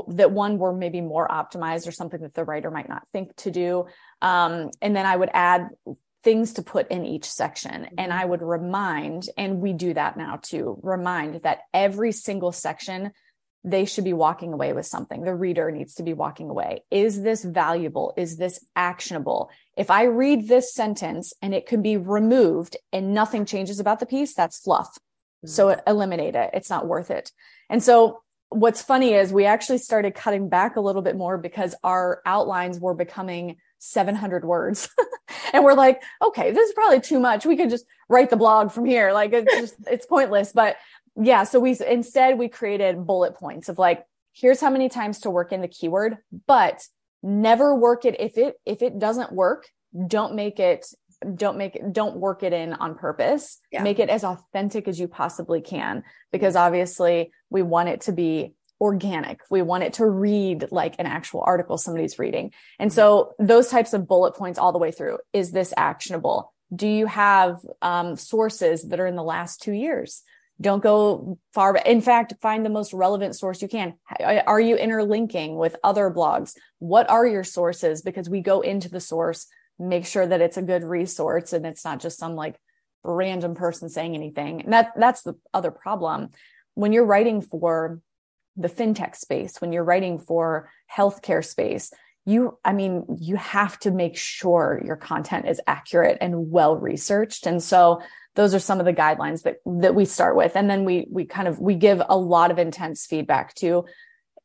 that 0.07 0.31
one 0.31 0.57
were 0.57 0.73
maybe 0.73 1.01
more 1.01 1.27
optimized 1.27 1.87
or 1.87 1.91
something 1.91 2.21
that 2.21 2.33
the 2.33 2.43
writer 2.43 2.71
might 2.71 2.89
not 2.89 3.07
think 3.13 3.35
to 3.37 3.51
do. 3.51 3.85
Um, 4.21 4.71
and 4.81 4.95
then 4.95 5.05
I 5.05 5.15
would 5.15 5.29
add 5.33 5.69
things 6.23 6.53
to 6.53 6.63
put 6.63 6.89
in 6.89 7.05
each 7.05 7.25
section. 7.25 7.87
And 7.97 8.11
I 8.11 8.25
would 8.25 8.41
remind, 8.41 9.29
and 9.37 9.61
we 9.61 9.73
do 9.73 9.93
that 9.93 10.17
now 10.17 10.39
too, 10.41 10.79
remind 10.81 11.43
that 11.43 11.59
every 11.73 12.11
single 12.11 12.51
section, 12.51 13.11
they 13.63 13.85
should 13.85 14.03
be 14.03 14.13
walking 14.13 14.53
away 14.53 14.71
with 14.73 14.85
something. 14.85 15.23
The 15.23 15.35
reader 15.35 15.71
needs 15.71 15.95
to 15.95 16.03
be 16.03 16.13
walking 16.13 16.49
away. 16.49 16.83
Is 16.89 17.21
this 17.21 17.43
valuable? 17.43 18.13
Is 18.15 18.37
this 18.37 18.63
actionable? 18.75 19.49
If 19.75 19.91
I 19.91 20.03
read 20.03 20.47
this 20.47 20.73
sentence 20.73 21.33
and 21.41 21.53
it 21.53 21.65
can 21.65 21.81
be 21.81 21.97
removed 21.97 22.77
and 22.93 23.13
nothing 23.13 23.45
changes 23.45 23.79
about 23.79 23.99
the 23.99 24.05
piece, 24.05 24.33
that's 24.33 24.59
fluff. 24.59 24.87
Mm-hmm. 24.87 25.47
So 25.49 25.81
eliminate 25.85 26.35
it. 26.35 26.51
It's 26.53 26.69
not 26.69 26.87
worth 26.87 27.11
it. 27.11 27.31
And 27.69 27.83
so 27.83 28.21
what's 28.49 28.81
funny 28.81 29.13
is 29.13 29.33
we 29.33 29.45
actually 29.45 29.77
started 29.79 30.15
cutting 30.15 30.49
back 30.49 30.75
a 30.75 30.81
little 30.81 31.01
bit 31.01 31.17
more 31.17 31.37
because 31.37 31.75
our 31.83 32.21
outlines 32.25 32.79
were 32.79 32.93
becoming 32.93 33.57
700 33.79 34.45
words 34.45 34.89
and 35.53 35.63
we're 35.63 35.73
like 35.73 36.01
okay 36.23 36.51
this 36.51 36.67
is 36.67 36.73
probably 36.73 36.99
too 36.99 37.19
much 37.19 37.45
we 37.45 37.55
could 37.55 37.69
just 37.69 37.85
write 38.09 38.29
the 38.29 38.35
blog 38.35 38.71
from 38.71 38.85
here 38.85 39.11
like 39.11 39.33
it's 39.33 39.53
just 39.53 39.75
it's 39.91 40.05
pointless 40.05 40.51
but 40.51 40.77
yeah 41.21 41.43
so 41.43 41.59
we 41.59 41.77
instead 41.87 42.37
we 42.37 42.47
created 42.47 43.05
bullet 43.05 43.35
points 43.35 43.69
of 43.69 43.77
like 43.77 44.05
here's 44.33 44.61
how 44.61 44.69
many 44.69 44.89
times 44.89 45.19
to 45.19 45.29
work 45.29 45.51
in 45.51 45.61
the 45.61 45.67
keyword 45.67 46.17
but 46.45 46.81
never 47.23 47.75
work 47.75 48.05
it. 48.05 48.19
If 48.19 48.37
it 48.37 48.55
if 48.65 48.81
it 48.81 48.99
doesn't 48.99 49.31
work 49.31 49.67
don't 50.07 50.35
make 50.35 50.59
it 50.59 50.85
don't 51.35 51.57
make 51.57 51.75
it 51.75 51.93
don't 51.93 52.17
work 52.17 52.43
it 52.43 52.53
in 52.53 52.73
on 52.73 52.95
purpose. 52.95 53.59
Yeah. 53.71 53.83
make 53.83 53.99
it 53.99 54.09
as 54.09 54.23
authentic 54.23 54.87
as 54.87 54.99
you 54.99 55.07
possibly 55.07 55.61
can 55.61 56.03
because 56.31 56.55
obviously 56.55 57.31
we 57.49 57.63
want 57.63 57.89
it 57.89 58.01
to 58.01 58.11
be 58.11 58.53
organic. 58.79 59.39
We 59.49 59.63
want 59.63 59.83
it 59.83 59.93
to 59.93 60.05
read 60.05 60.67
like 60.69 60.95
an 60.99 61.07
actual 61.07 61.43
article 61.43 61.79
somebody's 61.79 62.19
reading. 62.19 62.53
And 62.77 62.93
so 62.93 63.33
those 63.39 63.69
types 63.69 63.93
of 63.93 64.07
bullet 64.07 64.35
points 64.35 64.59
all 64.59 64.71
the 64.71 64.77
way 64.77 64.91
through 64.91 65.17
is 65.33 65.51
this 65.51 65.73
actionable? 65.75 66.53
Do 66.75 66.87
you 66.87 67.07
have 67.07 67.59
um, 67.81 68.17
sources 68.17 68.83
that 68.89 68.99
are 68.99 69.07
in 69.07 69.15
the 69.15 69.23
last 69.23 69.61
two 69.61 69.71
years 69.71 70.21
don't 70.59 70.81
go 70.81 71.37
far 71.53 71.75
in 71.77 72.01
fact 72.01 72.33
find 72.41 72.65
the 72.65 72.69
most 72.69 72.93
relevant 72.93 73.35
source 73.35 73.61
you 73.61 73.67
can 73.67 73.93
are 74.19 74.59
you 74.59 74.75
interlinking 74.75 75.55
with 75.55 75.75
other 75.83 76.09
blogs 76.09 76.55
what 76.79 77.09
are 77.09 77.27
your 77.27 77.43
sources 77.43 78.01
because 78.01 78.29
we 78.29 78.41
go 78.41 78.61
into 78.61 78.89
the 78.89 78.99
source 78.99 79.47
make 79.79 80.05
sure 80.05 80.25
that 80.25 80.41
it's 80.41 80.57
a 80.57 80.61
good 80.61 80.83
resource 80.83 81.53
and 81.53 81.65
it's 81.65 81.85
not 81.85 81.99
just 81.99 82.17
some 82.17 82.35
like 82.35 82.59
random 83.03 83.55
person 83.55 83.89
saying 83.89 84.15
anything. 84.15 84.61
And 84.61 84.73
that 84.73 84.93
that's 84.95 85.21
the 85.21 85.35
other 85.53 85.71
problem. 85.71 86.29
When 86.73 86.93
you're 86.93 87.05
writing 87.05 87.41
for 87.41 88.01
the 88.55 88.69
fintech 88.69 89.15
space, 89.15 89.61
when 89.61 89.71
you're 89.71 89.83
writing 89.83 90.19
for 90.19 90.69
healthcare 90.93 91.45
space, 91.45 91.91
you 92.25 92.57
I 92.65 92.73
mean, 92.73 93.05
you 93.19 93.35
have 93.37 93.79
to 93.79 93.91
make 93.91 94.17
sure 94.17 94.81
your 94.83 94.95
content 94.97 95.47
is 95.47 95.61
accurate 95.67 96.17
and 96.21 96.51
well 96.51 96.75
researched. 96.75 97.45
And 97.45 97.61
so 97.61 98.01
those 98.37 98.53
are 98.53 98.59
some 98.59 98.79
of 98.79 98.85
the 98.85 98.93
guidelines 98.93 99.41
that 99.41 99.57
that 99.65 99.95
we 99.95 100.05
start 100.05 100.37
with. 100.37 100.55
And 100.55 100.69
then 100.69 100.85
we 100.85 101.07
we 101.11 101.25
kind 101.25 101.47
of 101.47 101.59
we 101.59 101.75
give 101.75 102.01
a 102.07 102.15
lot 102.15 102.51
of 102.51 102.59
intense 102.59 103.05
feedback 103.05 103.53
to 103.55 103.85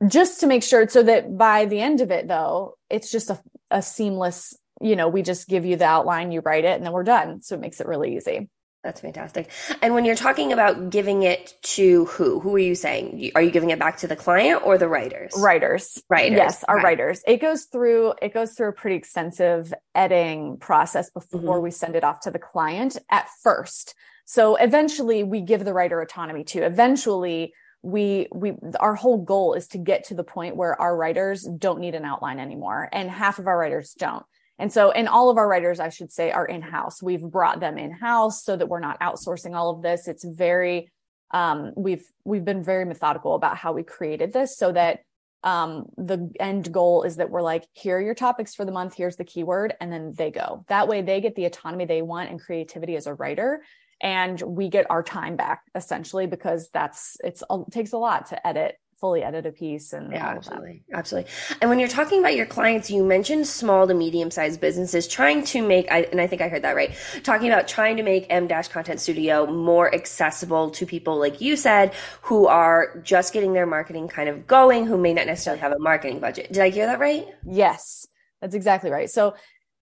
just 0.09 0.41
to 0.41 0.49
make 0.49 0.65
sure 0.65 0.89
so 0.89 1.03
that 1.05 1.37
by 1.37 1.67
the 1.67 1.81
end 1.81 2.01
of 2.01 2.11
it 2.11 2.27
though 2.27 2.77
it's 2.91 3.13
just 3.13 3.31
a, 3.31 3.41
a 3.71 3.81
seamless 3.81 4.57
you 4.81 4.97
know 4.97 5.07
we 5.07 5.23
just 5.23 5.47
give 5.47 5.65
you 5.65 5.77
the 5.77 5.85
outline 5.85 6.33
you 6.33 6.41
write 6.41 6.65
it 6.65 6.75
and 6.75 6.85
then 6.85 6.93
we're 6.93 7.05
done. 7.05 7.43
So 7.43 7.55
it 7.55 7.61
makes 7.61 7.81
it 7.81 7.87
really 7.87 8.17
easy 8.17 8.49
that's 8.83 9.01
fantastic. 9.01 9.49
And 9.81 9.95
when 9.95 10.05
you're 10.05 10.17
talking 10.17 10.53
about 10.53 10.91
giving 10.91 11.23
it 11.23 11.55
to 11.63 12.07
who? 12.07 12.41
Who 12.41 12.57
are 12.57 12.59
you 12.59 12.75
saying? 12.75 13.31
Are 13.37 13.43
you 13.43 13.53
giving 13.53 13.71
it 13.71 13.79
back 13.79 13.99
to 13.99 14.09
the 14.09 14.17
client 14.17 14.63
or 14.65 14.77
the 14.77 14.89
writers? 14.89 15.33
Writers. 15.39 16.03
Writers. 16.09 16.37
Yes, 16.37 16.65
our 16.65 16.81
writers. 16.81 17.23
It 17.27 17.41
goes 17.41 17.65
through 17.67 18.15
it 18.21 18.35
goes 18.35 18.55
through 18.55 18.71
a 18.71 18.73
pretty 18.73 18.97
extensive 18.97 19.73
editing 19.95 20.57
process 20.57 21.11
before 21.11 21.41
mm-hmm. 21.41 21.65
we 21.65 21.71
send 21.71 21.95
it 21.95 22.03
off 22.03 22.21
to 22.21 22.33
the 22.33 22.41
client 22.41 22.99
at 23.09 23.29
first. 23.43 23.95
So 24.25 24.57
eventually 24.57 25.23
we 25.23 25.43
give 25.43 25.65
the 25.65 25.73
writer 25.73 26.01
autonomy 26.01 26.43
too. 26.43 26.63
Eventually 26.63 27.55
we 27.83 28.27
we 28.33 28.55
our 28.81 28.95
whole 28.97 29.19
goal 29.19 29.55
is 29.55 29.69
to 29.69 29.79
get 29.79 30.05
to 30.05 30.15
the 30.15 30.25
point 30.25 30.57
where 30.57 30.81
our 30.81 30.97
writers 30.97 31.43
don't 31.43 31.81
need 31.81 31.95
an 31.95 32.05
outline 32.05 32.39
anymore 32.39 32.89
and 32.93 33.11
half 33.11 33.39
of 33.39 33.49
our 33.49 33.59
writers 33.59 33.93
don't 33.99 34.25
and 34.59 34.73
so, 34.73 34.91
and 34.91 35.09
all 35.09 35.31
of 35.31 35.39
our 35.39 35.49
writers, 35.49 35.81
I 35.81 35.89
should 35.89 36.13
say, 36.13 36.31
are 36.31 36.47
in 36.47 36.63
house. 36.63 37.03
We've 37.03 37.23
brought 37.23 37.61
them 37.61 37.79
in 37.79 37.91
house 37.91 38.45
so 38.45 38.57
that 38.57 38.69
we're 38.69 38.81
not 38.81 39.01
outsourcing 39.01 39.57
all 39.57 39.71
of 39.71 39.83
this. 39.83 40.09
It's 40.09 40.25
very, 40.25 40.93
um, 41.33 41.73
we've 41.77 42.05
we've 42.25 42.45
been 42.45 42.63
very 42.63 42.85
methodical 42.85 43.35
about 43.35 43.57
how 43.57 43.73
we 43.73 43.83
created 43.83 44.33
this 44.33 44.57
so 44.57 44.73
that 44.73 45.01
um, 45.43 45.87
the 45.97 46.31
end 46.39 46.71
goal 46.71 47.03
is 47.03 47.17
that 47.17 47.31
we're 47.31 47.43
like, 47.43 47.65
here 47.73 47.97
are 47.97 48.03
your 48.03 48.15
topics 48.15 48.55
for 48.55 48.65
the 48.65 48.73
month. 48.73 48.95
Here's 48.95 49.17
the 49.17 49.25
keyword, 49.25 49.75
and 49.81 49.93
then 49.93 50.13
they 50.17 50.31
go. 50.31 50.65
That 50.69 50.87
way, 50.87 51.03
they 51.03 51.21
get 51.21 51.35
the 51.35 51.47
autonomy 51.47 51.85
they 51.85 52.03
want 52.03 52.31
and 52.31 52.41
creativity 52.41 52.95
as 52.95 53.07
a 53.07 53.15
writer, 53.15 53.65
and 54.01 54.41
we 54.41 54.69
get 54.69 54.91
our 54.91 55.03
time 55.03 55.37
back 55.37 55.63
essentially 55.75 56.27
because 56.27 56.69
that's 56.73 57.17
it's 57.25 57.43
it 57.51 57.73
takes 57.73 57.93
a 57.93 57.99
lot 57.99 58.27
to 58.27 58.47
edit 58.47 58.77
fully 59.03 59.25
edit 59.25 59.45
a 59.47 59.51
piece 59.51 59.93
and 59.93 60.13
yeah, 60.13 60.29
absolutely, 60.29 60.85
absolutely. 60.93 61.29
And 61.61 61.69
when 61.69 61.81
you're 61.81 61.89
talking 61.89 62.21
about 62.21 62.37
your 62.37 62.47
clients, 62.47 62.89
you 62.89 63.03
mentioned 63.03 63.49
small 63.49 63.89
to 63.89 63.95
medium 63.95 64.31
sized 64.31 64.61
businesses 64.61 65.09
trying 65.09 65.43
to 65.47 65.61
make, 65.61 65.91
and 65.91 66.21
I 66.21 66.29
think 66.29 66.41
I 66.41 66.49
heard 66.49 66.63
that 66.63 66.77
right, 66.77 66.95
talking 67.25 67.49
about 67.49 67.67
trying 67.67 67.97
to 67.97 68.05
make 68.05 68.29
Em 68.31 68.47
Dash 68.47 68.69
Content 68.69 69.01
Studio 69.01 69.45
more 69.47 69.93
accessible 69.93 70.71
to 70.71 70.87
people 70.87 71.19
like 71.19 71.41
you 71.41 71.57
said, 71.57 71.95
who 72.21 72.47
are 72.47 73.01
just 73.03 73.33
getting 73.33 73.55
their 73.55 73.67
marketing 73.67 74.07
kind 74.07 74.29
of 74.29 74.47
going, 74.47 74.87
who 74.87 74.97
may 74.97 75.13
not 75.13 75.27
necessarily 75.27 75.61
have 75.61 75.73
a 75.73 75.81
marketing 75.81 76.21
budget. 76.21 76.53
Did 76.53 76.63
I 76.63 76.71
hear 76.71 76.87
that 76.87 77.01
right? 77.01 77.27
Yes, 77.45 78.07
that's 78.41 78.55
exactly 78.55 78.93
right. 78.93 79.11
So 79.11 79.35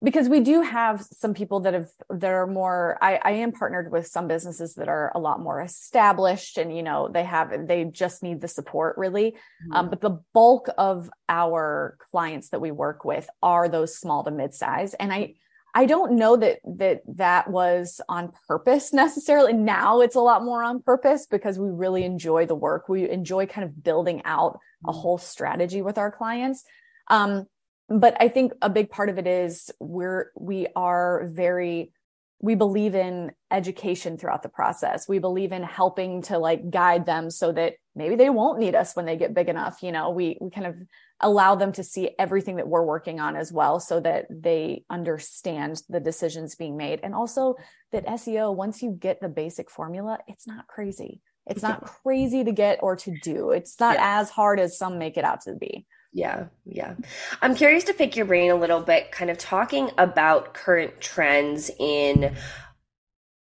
because 0.02 0.28
we 0.28 0.40
do 0.40 0.62
have 0.62 1.02
some 1.02 1.34
people 1.34 1.60
that 1.60 1.74
have 1.74 1.88
that 2.08 2.30
are 2.30 2.46
more 2.46 2.98
I, 3.02 3.18
I 3.22 3.30
am 3.32 3.52
partnered 3.52 3.90
with 3.90 4.06
some 4.06 4.28
businesses 4.28 4.74
that 4.74 4.88
are 4.88 5.10
a 5.14 5.18
lot 5.18 5.40
more 5.40 5.60
established 5.60 6.56
and 6.56 6.74
you 6.74 6.82
know 6.82 7.08
they 7.08 7.24
have 7.24 7.66
they 7.66 7.84
just 7.84 8.22
need 8.22 8.40
the 8.40 8.48
support 8.48 8.96
really. 8.96 9.32
Mm-hmm. 9.32 9.72
um, 9.72 9.90
but 9.90 10.00
the 10.00 10.20
bulk 10.32 10.68
of 10.78 11.10
our 11.28 11.98
clients 12.10 12.50
that 12.50 12.60
we 12.60 12.70
work 12.70 13.04
with 13.04 13.28
are 13.42 13.68
those 13.68 13.98
small 13.98 14.24
to 14.24 14.30
mid-size. 14.30 14.94
And 14.94 15.12
i 15.12 15.34
i 15.74 15.84
don't 15.84 16.12
know 16.12 16.34
that 16.36 16.60
that 16.64 17.02
that 17.16 17.50
was 17.50 18.00
on 18.08 18.32
purpose 18.46 18.92
necessarily. 18.92 19.52
Now 19.52 20.00
it's 20.00 20.16
a 20.16 20.20
lot 20.20 20.44
more 20.44 20.62
on 20.62 20.80
purpose 20.80 21.26
because 21.26 21.58
we 21.58 21.70
really 21.70 22.04
enjoy 22.04 22.46
the 22.46 22.54
work. 22.54 22.88
We 22.88 23.10
enjoy 23.10 23.46
kind 23.46 23.64
of 23.64 23.82
building 23.82 24.22
out 24.24 24.60
a 24.84 24.90
mm-hmm. 24.90 24.98
whole 25.00 25.18
strategy 25.18 25.82
with 25.82 25.98
our 25.98 26.12
clients. 26.12 26.64
Um, 27.08 27.46
but 27.88 28.16
I 28.20 28.28
think 28.28 28.52
a 28.60 28.70
big 28.70 28.90
part 28.90 29.08
of 29.08 29.18
it 29.18 29.26
is 29.26 29.70
we're 29.80 30.30
we 30.36 30.66
are 30.76 31.26
very 31.26 31.92
we 32.40 32.54
believe 32.54 32.94
in 32.94 33.32
education 33.50 34.16
throughout 34.16 34.44
the 34.44 34.48
process. 34.48 35.08
We 35.08 35.18
believe 35.18 35.50
in 35.50 35.64
helping 35.64 36.22
to 36.22 36.38
like 36.38 36.70
guide 36.70 37.04
them 37.04 37.30
so 37.30 37.50
that 37.50 37.74
maybe 37.96 38.14
they 38.14 38.30
won't 38.30 38.60
need 38.60 38.76
us 38.76 38.94
when 38.94 39.06
they 39.06 39.16
get 39.16 39.34
big 39.34 39.48
enough. 39.48 39.82
You 39.82 39.90
know, 39.90 40.10
we 40.10 40.38
we 40.40 40.50
kind 40.50 40.66
of 40.66 40.76
allow 41.20 41.56
them 41.56 41.72
to 41.72 41.82
see 41.82 42.10
everything 42.16 42.56
that 42.56 42.68
we're 42.68 42.84
working 42.84 43.18
on 43.18 43.34
as 43.34 43.52
well 43.52 43.80
so 43.80 43.98
that 44.00 44.26
they 44.30 44.84
understand 44.88 45.82
the 45.88 45.98
decisions 45.98 46.54
being 46.54 46.76
made 46.76 47.00
and 47.02 47.12
also 47.12 47.56
that 47.90 48.06
SEO 48.06 48.54
once 48.54 48.82
you 48.82 48.92
get 48.92 49.20
the 49.20 49.28
basic 49.28 49.68
formula, 49.68 50.18
it's 50.28 50.46
not 50.46 50.68
crazy. 50.68 51.20
It's 51.48 51.62
not 51.62 51.82
crazy 51.82 52.44
to 52.44 52.52
get 52.52 52.80
or 52.82 52.94
to 52.96 53.18
do. 53.22 53.50
It's 53.50 53.80
not 53.80 53.94
yeah. 53.94 54.20
as 54.20 54.28
hard 54.28 54.60
as 54.60 54.76
some 54.76 54.98
make 54.98 55.16
it 55.16 55.24
out 55.24 55.40
to 55.42 55.54
be. 55.54 55.86
Yeah, 56.18 56.46
yeah. 56.64 56.94
I'm 57.42 57.54
curious 57.54 57.84
to 57.84 57.94
pick 57.94 58.16
your 58.16 58.26
brain 58.26 58.50
a 58.50 58.56
little 58.56 58.80
bit, 58.80 59.12
kind 59.12 59.30
of 59.30 59.38
talking 59.38 59.92
about 59.98 60.52
current 60.52 61.00
trends 61.00 61.70
in 61.78 62.34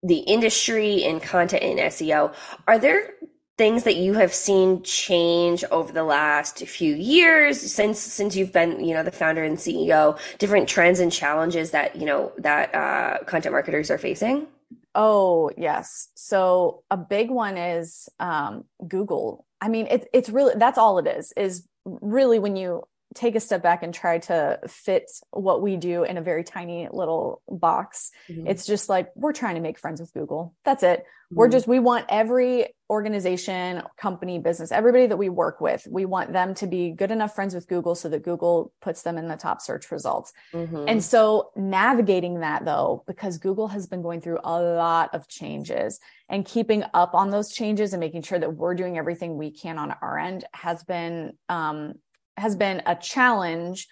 the 0.04 0.18
industry, 0.18 1.04
in 1.04 1.22
content, 1.22 1.64
in 1.64 1.78
SEO. 1.78 2.34
Are 2.68 2.78
there 2.78 3.14
things 3.58 3.84
that 3.84 3.96
you 3.96 4.14
have 4.14 4.34
seen 4.34 4.84
change 4.84 5.64
over 5.72 5.94
the 5.94 6.04
last 6.04 6.60
few 6.68 6.96
years 6.96 7.60
since 7.60 8.00
since 8.00 8.34
you've 8.34 8.54
been 8.54 8.82
you 8.82 8.94
know 8.94 9.04
the 9.04 9.12
founder 9.12 9.44
and 9.44 9.58
ceo 9.58 10.18
different 10.38 10.70
trends 10.70 11.02
and 11.02 11.12
challenges 11.12 11.72
that 11.72 11.94
you 11.98 12.06
know 12.06 12.32
that 12.38 12.74
uh, 12.74 13.22
content 13.26 13.52
marketers 13.52 13.92
are 13.92 13.98
facing 13.98 14.48
oh 14.96 15.52
yes 15.58 16.08
so 16.16 16.84
a 16.90 16.96
big 16.96 17.30
one 17.30 17.58
is 17.58 18.08
um, 18.22 18.64
google 18.88 19.46
i 19.60 19.68
mean 19.68 19.88
it, 19.88 20.08
it's 20.14 20.30
really 20.30 20.54
that's 20.56 20.78
all 20.78 20.98
it 20.98 21.06
is 21.06 21.34
is 21.36 21.68
really 22.02 22.40
when 22.40 22.56
you 22.56 22.84
take 23.16 23.36
a 23.36 23.40
step 23.40 23.64
back 23.64 23.82
and 23.82 23.94
try 23.94 24.20
to 24.20 24.60
fit 24.68 25.10
what 25.32 25.62
we 25.62 25.78
do 25.78 26.04
in 26.04 26.18
a 26.18 26.22
very 26.22 26.44
tiny 26.44 26.88
little 26.92 27.42
box 27.50 28.12
mm-hmm. 28.30 28.46
it's 28.48 28.66
just 28.66 28.88
like 28.88 29.10
we're 29.16 29.34
trying 29.34 29.56
to 29.56 29.62
make 29.62 29.80
friends 29.80 30.00
with 30.00 30.14
google 30.14 30.54
that's 30.64 30.84
it 30.84 31.00
mm-hmm. 31.00 31.36
we're 31.36 31.48
just 31.48 31.68
we 31.68 31.80
want 31.80 32.06
every 32.08 32.68
organization 32.92 33.82
company 33.98 34.38
business 34.38 34.72
everybody 34.72 35.08
that 35.08 35.18
we 35.18 35.28
work 35.28 35.60
with 35.60 35.88
we 35.90 36.06
want 36.06 36.34
them 36.34 36.54
to 36.54 36.68
be 36.68 36.92
good 36.92 37.10
enough 37.10 37.34
friends 37.34 37.56
with 37.56 37.68
google 37.68 37.96
so 37.96 38.10
that 38.10 38.24
google 38.24 38.72
puts 38.80 39.02
them 39.02 39.18
in 39.18 39.28
the 39.28 39.36
top 39.36 39.60
search 39.60 39.92
results 39.92 40.32
mm-hmm. 40.54 40.86
and 40.88 41.04
so 41.04 41.50
navigating 41.56 42.42
that 42.42 42.64
though 42.64 43.04
because 43.08 43.40
google 43.40 43.68
has 43.68 43.88
been 43.88 44.04
going 44.04 44.22
through 44.22 44.40
a 44.44 44.62
lot 44.62 45.10
of 45.16 45.28
changes 45.28 46.00
and 46.30 46.46
keeping 46.46 46.84
up 46.94 47.16
on 47.16 47.32
those 47.32 47.52
changes 47.52 47.92
and 47.94 48.00
making 48.00 48.22
sure 48.22 48.38
that 48.38 48.54
we're 48.54 48.76
doing 48.76 49.00
everything 49.00 49.36
we 49.36 49.50
can 49.50 49.80
on 49.80 49.96
our 50.04 50.20
end 50.20 50.46
has 50.54 50.84
been 50.84 51.34
um, 51.50 51.96
has 52.40 52.56
been 52.56 52.82
a 52.86 52.96
challenge 52.96 53.88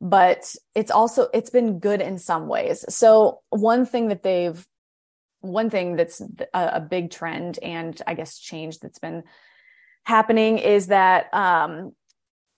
but 0.00 0.54
it's 0.74 0.90
also 0.90 1.28
it's 1.34 1.50
been 1.50 1.78
good 1.78 2.00
in 2.00 2.18
some 2.18 2.48
ways 2.48 2.84
so 2.88 3.40
one 3.50 3.84
thing 3.84 4.08
that 4.08 4.22
they've 4.22 4.66
one 5.40 5.70
thing 5.70 5.96
that's 5.96 6.20
a, 6.20 6.70
a 6.74 6.80
big 6.80 7.10
trend 7.10 7.58
and 7.62 8.00
i 8.06 8.14
guess 8.14 8.38
change 8.38 8.78
that's 8.78 8.98
been 8.98 9.22
happening 10.04 10.58
is 10.58 10.88
that 10.88 11.32
um, 11.34 11.92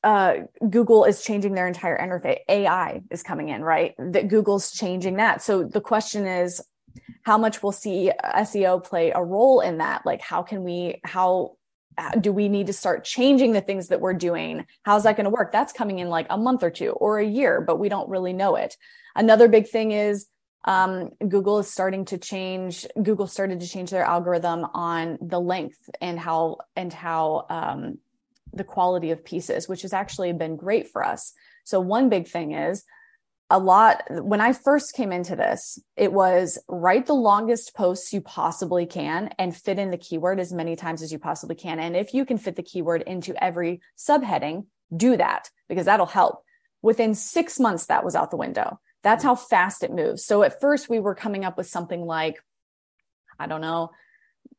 uh, 0.04 0.34
Google 0.68 1.04
is 1.04 1.22
changing 1.22 1.54
their 1.54 1.68
entire 1.68 1.99
interface. 1.99 2.38
AI 2.49 3.02
is 3.11 3.22
coming 3.22 3.50
in, 3.50 3.62
right? 3.62 3.94
That 3.99 4.28
Google's 4.28 4.72
changing 4.72 5.16
that. 5.16 5.42
So 5.42 5.62
the 5.62 5.80
question 5.80 6.26
is, 6.26 6.61
how 7.22 7.38
much 7.38 7.62
will 7.62 7.72
see 7.72 8.11
SEO 8.25 8.82
play 8.82 9.12
a 9.12 9.22
role 9.22 9.61
in 9.61 9.78
that? 9.78 10.04
Like, 10.04 10.20
how 10.20 10.42
can 10.42 10.64
we, 10.64 11.00
how 11.04 11.56
do 12.20 12.32
we 12.32 12.49
need 12.49 12.66
to 12.68 12.72
start 12.72 13.04
changing 13.04 13.52
the 13.52 13.61
things 13.61 13.88
that 13.88 14.00
we're 14.00 14.14
doing? 14.14 14.66
How's 14.82 15.04
that 15.04 15.16
going 15.16 15.25
to 15.25 15.30
work? 15.30 15.52
That's 15.52 15.72
coming 15.72 15.99
in 15.99 16.08
like 16.08 16.26
a 16.30 16.38
month 16.38 16.62
or 16.62 16.70
two 16.70 16.90
or 16.90 17.18
a 17.18 17.26
year, 17.26 17.61
but 17.61 17.78
we 17.78 17.88
don't 17.88 18.08
really 18.08 18.32
know 18.32 18.56
it. 18.56 18.76
Another 19.14 19.49
big 19.49 19.68
thing 19.68 19.92
is 19.92 20.26
um, 20.64 21.11
Google 21.26 21.58
is 21.58 21.70
starting 21.70 22.04
to 22.06 22.18
change. 22.18 22.87
Google 23.02 23.26
started 23.26 23.61
to 23.61 23.68
change 23.68 23.90
their 23.90 24.04
algorithm 24.04 24.64
on 24.75 25.18
the 25.20 25.40
length 25.40 25.90
and 26.00 26.18
how 26.18 26.58
and 26.76 26.92
how 26.92 27.46
um, 27.50 27.99
the 28.52 28.64
quality 28.64 29.11
of 29.11 29.25
pieces, 29.25 29.68
which 29.68 29.82
has 29.82 29.92
actually 29.92 30.32
been 30.32 30.56
great 30.56 30.88
for 30.88 31.04
us. 31.04 31.32
So 31.64 31.80
one 31.80 32.08
big 32.08 32.28
thing 32.28 32.52
is 32.52 32.84
a 33.52 33.59
lot 33.59 34.02
when 34.09 34.40
I 34.40 34.54
first 34.54 34.94
came 34.94 35.12
into 35.12 35.37
this, 35.37 35.78
it 35.94 36.11
was 36.11 36.59
write 36.68 37.04
the 37.04 37.12
longest 37.12 37.75
posts 37.76 38.11
you 38.11 38.23
possibly 38.23 38.87
can 38.87 39.28
and 39.38 39.54
fit 39.54 39.78
in 39.78 39.90
the 39.90 39.99
keyword 39.99 40.40
as 40.40 40.54
many 40.54 40.75
times 40.75 41.02
as 41.02 41.12
you 41.12 41.18
possibly 41.18 41.54
can. 41.54 41.78
And 41.78 41.94
if 41.94 42.14
you 42.14 42.25
can 42.25 42.38
fit 42.38 42.56
the 42.56 42.62
keyword 42.62 43.02
into 43.02 43.35
every 43.44 43.82
subheading, 43.99 44.64
do 44.97 45.18
that 45.18 45.50
because 45.68 45.85
that'll 45.85 46.06
help. 46.06 46.42
Within 46.80 47.14
six 47.14 47.61
months, 47.61 47.87
that 47.87 48.04
was 48.04 48.14
out 48.14 48.30
the 48.30 48.38
window. 48.38 48.80
That's 49.02 49.23
hmm. 49.23 49.28
how 49.28 49.35
fast 49.35 49.82
it 49.82 49.92
moves. 49.92 50.25
So 50.25 50.42
at 50.42 50.59
first, 50.59 50.88
we 50.88 50.99
were 50.99 51.14
coming 51.14 51.44
up 51.44 51.59
with 51.59 51.66
something 51.66 52.06
like, 52.06 52.42
I 53.38 53.47
don't 53.47 53.61
know, 53.61 53.90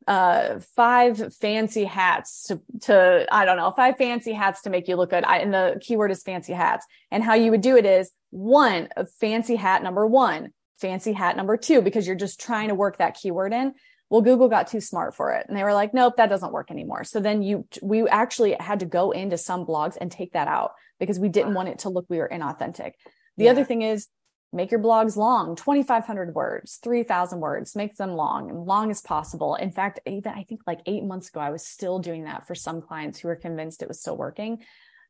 uh 0.08 0.60
five 0.76 1.34
fancy 1.36 1.86
hats 1.86 2.44
to 2.44 2.60
to 2.82 3.26
i 3.32 3.46
don't 3.46 3.56
know 3.56 3.72
five 3.72 3.98
fancy 3.98 4.34
hats 4.34 4.62
to 4.62 4.70
make 4.70 4.88
you 4.88 4.96
look 4.96 5.12
good. 5.12 5.24
I, 5.24 5.38
and 5.38 5.54
the 5.54 5.80
keyword 5.82 6.12
is 6.12 6.24
fancy 6.24 6.54
hats. 6.54 6.86
And 7.10 7.24
how 7.24 7.36
you 7.36 7.52
would 7.52 7.62
do 7.62 7.78
it 7.78 7.86
is 7.86 8.12
one 8.30 8.90
a 8.98 9.06
fancy 9.06 9.56
hat 9.56 9.82
number 9.84 10.06
one 10.06 10.52
fancy 10.78 11.14
hat 11.14 11.38
number 11.38 11.56
two 11.56 11.82
because 11.82 12.06
you're 12.06 12.16
just 12.16 12.42
trying 12.42 12.68
to 12.68 12.76
work 12.76 12.98
that 12.98 13.16
keyword 13.16 13.54
in. 13.54 13.74
Well 14.10 14.22
google 14.22 14.50
got 14.50 14.68
too 14.68 14.82
smart 14.82 15.16
for 15.16 15.32
it 15.32 15.46
and 15.48 15.58
they 15.58 15.64
were 15.64 15.74
like 15.74 15.94
nope 15.94 16.18
that 16.18 16.30
doesn't 16.30 16.52
work 16.52 16.70
anymore. 16.70 17.04
So 17.06 17.20
then 17.20 17.42
you 17.42 17.66
we 17.82 18.08
actually 18.08 18.58
had 18.60 18.82
to 18.82 18.86
go 18.86 19.12
into 19.12 19.38
some 19.38 19.66
blogs 19.66 19.98
and 20.00 20.12
take 20.12 20.34
that 20.34 20.48
out 20.50 20.72
because 21.00 21.18
we 21.18 21.30
didn't 21.30 21.54
want 21.54 21.70
it 21.70 21.80
to 21.80 21.90
look 21.90 22.06
we 22.10 22.18
were 22.18 22.30
inauthentic 22.30 22.94
the 23.38 23.46
yeah. 23.46 23.52
other 23.52 23.64
thing 23.64 23.82
is 23.82 24.08
make 24.54 24.72
your 24.72 24.80
blogs 24.80 25.18
long. 25.18 25.56
2500 25.56 26.34
words 26.34 26.80
3000 26.84 27.40
words. 27.40 27.76
Make 27.76 27.96
them 27.96 28.14
long 28.14 28.50
and 28.50 28.66
long 28.66 28.92
as 28.92 29.02
possible. 29.02 29.56
In 29.56 29.72
fact 29.72 30.00
even 30.06 30.32
i 30.34 30.44
think 30.44 30.62
like 30.66 30.82
eight 30.86 31.04
months 31.04 31.30
ago 31.30 31.40
i 31.40 31.50
was 31.50 31.66
still 31.66 32.00
doing 32.00 32.26
that 32.26 32.48
for 32.48 32.56
some 32.56 32.82
clients 32.82 33.20
who 33.20 33.28
were 33.28 33.36
convinced 33.36 33.82
it 33.82 33.88
was 33.88 34.00
still 34.00 34.18
working. 34.18 34.64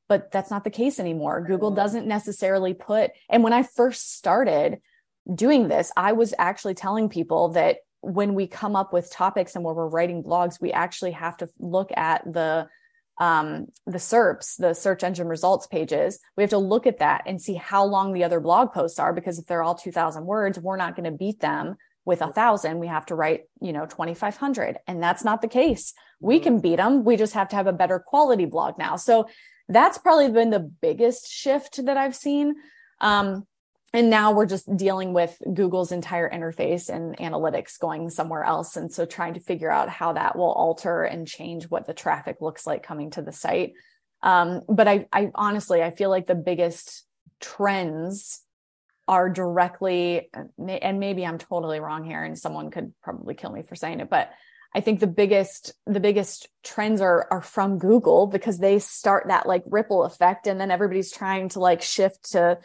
But 0.10 0.32
that's 0.32 0.52
not 0.52 0.64
the 0.64 0.70
case 0.70 1.00
anymore. 1.00 1.42
Google 1.42 1.72
doesn't 1.72 2.08
necessarily 2.08 2.74
put, 2.74 3.12
and 3.30 3.42
when 3.42 3.54
I 3.54 3.64
first 3.64 4.14
started 4.16 4.80
doing 5.34 5.70
this, 5.70 5.92
I 5.96 6.12
was 6.12 6.34
actually 6.38 6.74
telling 6.74 7.08
people 7.08 7.50
that 7.50 7.78
when 8.02 8.34
we 8.34 8.48
come 8.48 8.76
up 8.76 8.92
with 8.92 9.10
topics 9.10 9.56
and 9.56 9.64
where 9.64 9.74
we're 9.74 9.88
writing 9.88 10.22
blogs, 10.22 10.60
we 10.60 10.74
actually 10.74 11.12
have 11.12 11.38
to 11.38 11.50
look 11.58 11.90
at 11.96 12.22
the 12.26 12.68
um, 13.20 13.68
the 13.86 14.00
SERPs, 14.00 14.58
the 14.58 14.74
search 14.74 15.04
engine 15.04 15.28
results 15.28 15.68
pages. 15.68 16.20
We 16.36 16.44
have 16.44 16.50
to 16.50 16.58
look 16.58 16.88
at 16.88 17.00
that 17.00 17.24
and 17.26 17.42
see 17.42 17.54
how 17.54 17.86
long 17.86 18.14
the 18.14 18.24
other 18.24 18.40
blog 18.40 18.74
posts 18.74 19.00
are 19.00 19.14
because 19.14 19.40
if 19.40 19.46
they're 19.46 19.64
all 19.64 19.76
2000 19.76 20.26
words, 20.26 20.60
we're 20.60 20.78
not 20.78 20.96
going 20.96 21.12
to 21.12 21.18
beat 21.18 21.40
them 21.40 21.76
with 22.06 22.22
a 22.22 22.34
thousand. 22.34 22.80
We 22.80 22.88
have 22.88 23.06
to 23.08 23.16
write, 23.16 23.42
you 23.62 23.72
know, 23.72 23.86
2,500 23.86 24.78
and 24.88 25.02
that's 25.02 25.24
not 25.24 25.42
the 25.42 25.48
case. 25.48 25.94
We 26.20 26.40
can 26.40 26.60
beat 26.60 26.78
them. 26.78 27.04
We 27.04 27.16
just 27.16 27.34
have 27.34 27.50
to 27.50 27.56
have 27.56 27.68
a 27.68 27.74
better 27.74 28.00
quality 28.00 28.46
blog 28.46 28.78
now. 28.78 28.96
So 28.96 29.28
that's 29.70 29.98
probably 29.98 30.30
been 30.32 30.50
the 30.50 30.60
biggest 30.60 31.32
shift 31.32 31.86
that 31.86 31.98
I've 31.98 32.16
seen. 32.16 32.56
Um, 33.00 33.46
and 33.94 34.10
now 34.10 34.32
we're 34.32 34.48
just 34.48 34.76
dealing 34.76 35.14
with 35.14 35.40
Google's 35.54 35.92
entire 35.92 36.28
interface 36.28 36.90
and 36.90 37.16
analytics 37.18 37.80
going 37.80 38.10
somewhere 38.10 38.44
else. 38.44 38.76
And 38.76 38.92
so 38.92 39.06
trying 39.06 39.36
to 39.36 39.40
figure 39.40 39.72
out 39.72 39.88
how 39.88 40.14
that 40.14 40.36
will 40.36 40.52
alter 40.52 41.04
and 41.04 41.28
change 41.28 41.66
what 41.66 41.86
the 41.86 41.94
traffic 41.94 42.38
looks 42.42 42.66
like 42.66 42.82
coming 42.82 43.12
to 43.12 43.22
the 43.22 43.32
site. 43.32 43.74
Um, 44.24 44.62
but 44.68 44.88
I, 44.88 45.08
I 45.14 45.30
honestly, 45.36 45.84
I 45.84 45.92
feel 45.92 46.10
like 46.10 46.26
the 46.26 46.34
biggest 46.34 47.06
trends 47.40 48.42
are 49.08 49.30
directly, 49.30 50.30
and 50.58 51.00
maybe 51.00 51.26
I'm 51.26 51.38
totally 51.38 51.80
wrong 51.80 52.04
here 52.04 52.24
and 52.24 52.40
someone 52.40 52.72
could 52.72 52.94
probably 53.04 53.36
kill 53.36 53.52
me 53.52 53.62
for 53.62 53.76
saying 53.76 54.00
it, 54.00 54.10
but 54.10 54.32
I 54.76 54.82
think 54.82 55.00
the 55.00 55.08
biggest 55.08 55.74
the 55.86 56.00
biggest 56.00 56.48
trends 56.64 57.00
are 57.00 57.28
are 57.30 57.42
from 57.42 57.78
Google 57.78 58.26
because 58.26 58.58
they 58.58 58.80
start 58.80 59.28
that 59.28 59.46
like 59.46 59.64
ripple 59.68 60.04
effect 60.04 60.48
and 60.48 60.60
then 60.60 60.72
everybody's 60.72 61.12
trying 61.12 61.50
to 61.50 61.60
like 61.60 61.84
shift 61.84 62.32
to 62.32 62.58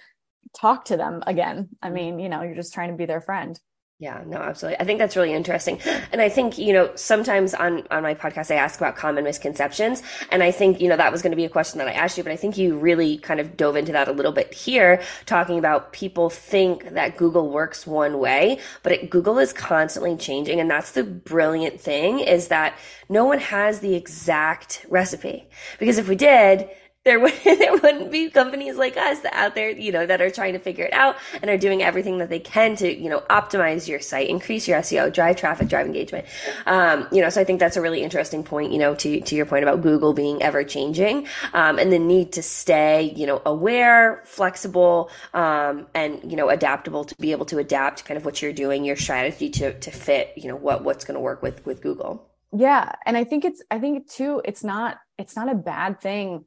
talk 0.58 0.86
to 0.86 0.96
them 0.96 1.22
again. 1.26 1.70
I 1.82 1.86
mm-hmm. 1.86 1.94
mean, 1.94 2.18
you 2.18 2.28
know, 2.28 2.42
you're 2.42 2.54
just 2.54 2.74
trying 2.74 2.90
to 2.90 2.96
be 2.96 3.06
their 3.06 3.20
friend. 3.20 3.58
Yeah, 4.00 4.22
no, 4.24 4.36
absolutely. 4.36 4.78
I 4.78 4.84
think 4.84 5.00
that's 5.00 5.16
really 5.16 5.32
interesting. 5.32 5.80
And 6.12 6.20
I 6.20 6.28
think, 6.28 6.56
you 6.56 6.72
know, 6.72 6.94
sometimes 6.94 7.52
on, 7.52 7.82
on 7.90 8.04
my 8.04 8.14
podcast, 8.14 8.52
I 8.52 8.54
ask 8.54 8.78
about 8.78 8.94
common 8.94 9.24
misconceptions. 9.24 10.04
And 10.30 10.40
I 10.40 10.52
think, 10.52 10.80
you 10.80 10.88
know, 10.88 10.96
that 10.96 11.10
was 11.10 11.20
going 11.20 11.32
to 11.32 11.36
be 11.36 11.44
a 11.44 11.48
question 11.48 11.78
that 11.78 11.88
I 11.88 11.94
asked 11.94 12.16
you, 12.16 12.22
but 12.22 12.30
I 12.30 12.36
think 12.36 12.56
you 12.56 12.78
really 12.78 13.18
kind 13.18 13.40
of 13.40 13.56
dove 13.56 13.74
into 13.74 13.90
that 13.90 14.06
a 14.06 14.12
little 14.12 14.30
bit 14.30 14.54
here, 14.54 15.02
talking 15.26 15.58
about 15.58 15.92
people 15.92 16.30
think 16.30 16.90
that 16.90 17.16
Google 17.16 17.50
works 17.50 17.88
one 17.88 18.20
way, 18.20 18.60
but 18.84 18.92
it, 18.92 19.10
Google 19.10 19.36
is 19.38 19.52
constantly 19.52 20.16
changing. 20.16 20.60
And 20.60 20.70
that's 20.70 20.92
the 20.92 21.02
brilliant 21.02 21.80
thing 21.80 22.20
is 22.20 22.46
that 22.48 22.78
no 23.08 23.24
one 23.24 23.40
has 23.40 23.80
the 23.80 23.96
exact 23.96 24.86
recipe. 24.88 25.48
Because 25.80 25.98
if 25.98 26.08
we 26.08 26.14
did, 26.14 26.70
there 27.04 27.20
would 27.22 27.32
there 27.44 27.72
wouldn't 27.72 28.10
be 28.10 28.30
companies 28.30 28.76
like 28.76 28.96
us 28.96 29.18
out 29.32 29.54
there, 29.54 29.70
you 29.70 29.92
know, 29.92 30.04
that 30.06 30.20
are 30.20 30.30
trying 30.30 30.52
to 30.52 30.58
figure 30.58 30.84
it 30.84 30.92
out 30.92 31.16
and 31.40 31.50
are 31.50 31.56
doing 31.56 31.82
everything 31.82 32.18
that 32.18 32.28
they 32.28 32.38
can 32.38 32.76
to, 32.76 32.94
you 32.94 33.08
know, 33.08 33.20
optimize 33.30 33.88
your 33.88 34.00
site, 34.00 34.28
increase 34.28 34.68
your 34.68 34.78
SEO, 34.80 35.12
drive 35.12 35.36
traffic, 35.36 35.68
drive 35.68 35.86
engagement. 35.86 36.26
Um, 36.66 37.08
you 37.10 37.22
know, 37.22 37.30
so 37.30 37.40
I 37.40 37.44
think 37.44 37.60
that's 37.60 37.76
a 37.76 37.80
really 37.80 38.02
interesting 38.02 38.42
point, 38.42 38.72
you 38.72 38.78
know, 38.78 38.94
to 38.96 39.20
to 39.20 39.34
your 39.34 39.46
point 39.46 39.62
about 39.62 39.82
Google 39.82 40.12
being 40.12 40.42
ever 40.42 40.64
changing 40.64 41.26
um, 41.54 41.78
and 41.78 41.92
the 41.92 41.98
need 41.98 42.32
to 42.32 42.42
stay, 42.42 43.14
you 43.16 43.26
know, 43.26 43.40
aware, 43.46 44.22
flexible, 44.26 45.10
um, 45.34 45.86
and 45.94 46.30
you 46.30 46.36
know, 46.36 46.48
adaptable 46.50 47.04
to 47.04 47.14
be 47.16 47.32
able 47.32 47.46
to 47.46 47.58
adapt 47.58 48.04
kind 48.04 48.18
of 48.18 48.24
what 48.24 48.42
you're 48.42 48.52
doing, 48.52 48.84
your 48.84 48.96
strategy 48.96 49.48
to 49.50 49.78
to 49.78 49.90
fit, 49.90 50.32
you 50.36 50.48
know, 50.48 50.56
what 50.56 50.84
what's 50.84 51.04
going 51.04 51.14
to 51.14 51.20
work 51.20 51.42
with 51.42 51.64
with 51.64 51.80
Google. 51.80 52.28
Yeah, 52.52 52.92
and 53.04 53.16
I 53.16 53.24
think 53.24 53.44
it's 53.44 53.62
I 53.70 53.78
think 53.78 54.10
too, 54.10 54.40
it's 54.44 54.64
not 54.64 54.98
it's 55.18 55.36
not 55.36 55.50
a 55.50 55.54
bad 55.54 56.00
thing 56.00 56.44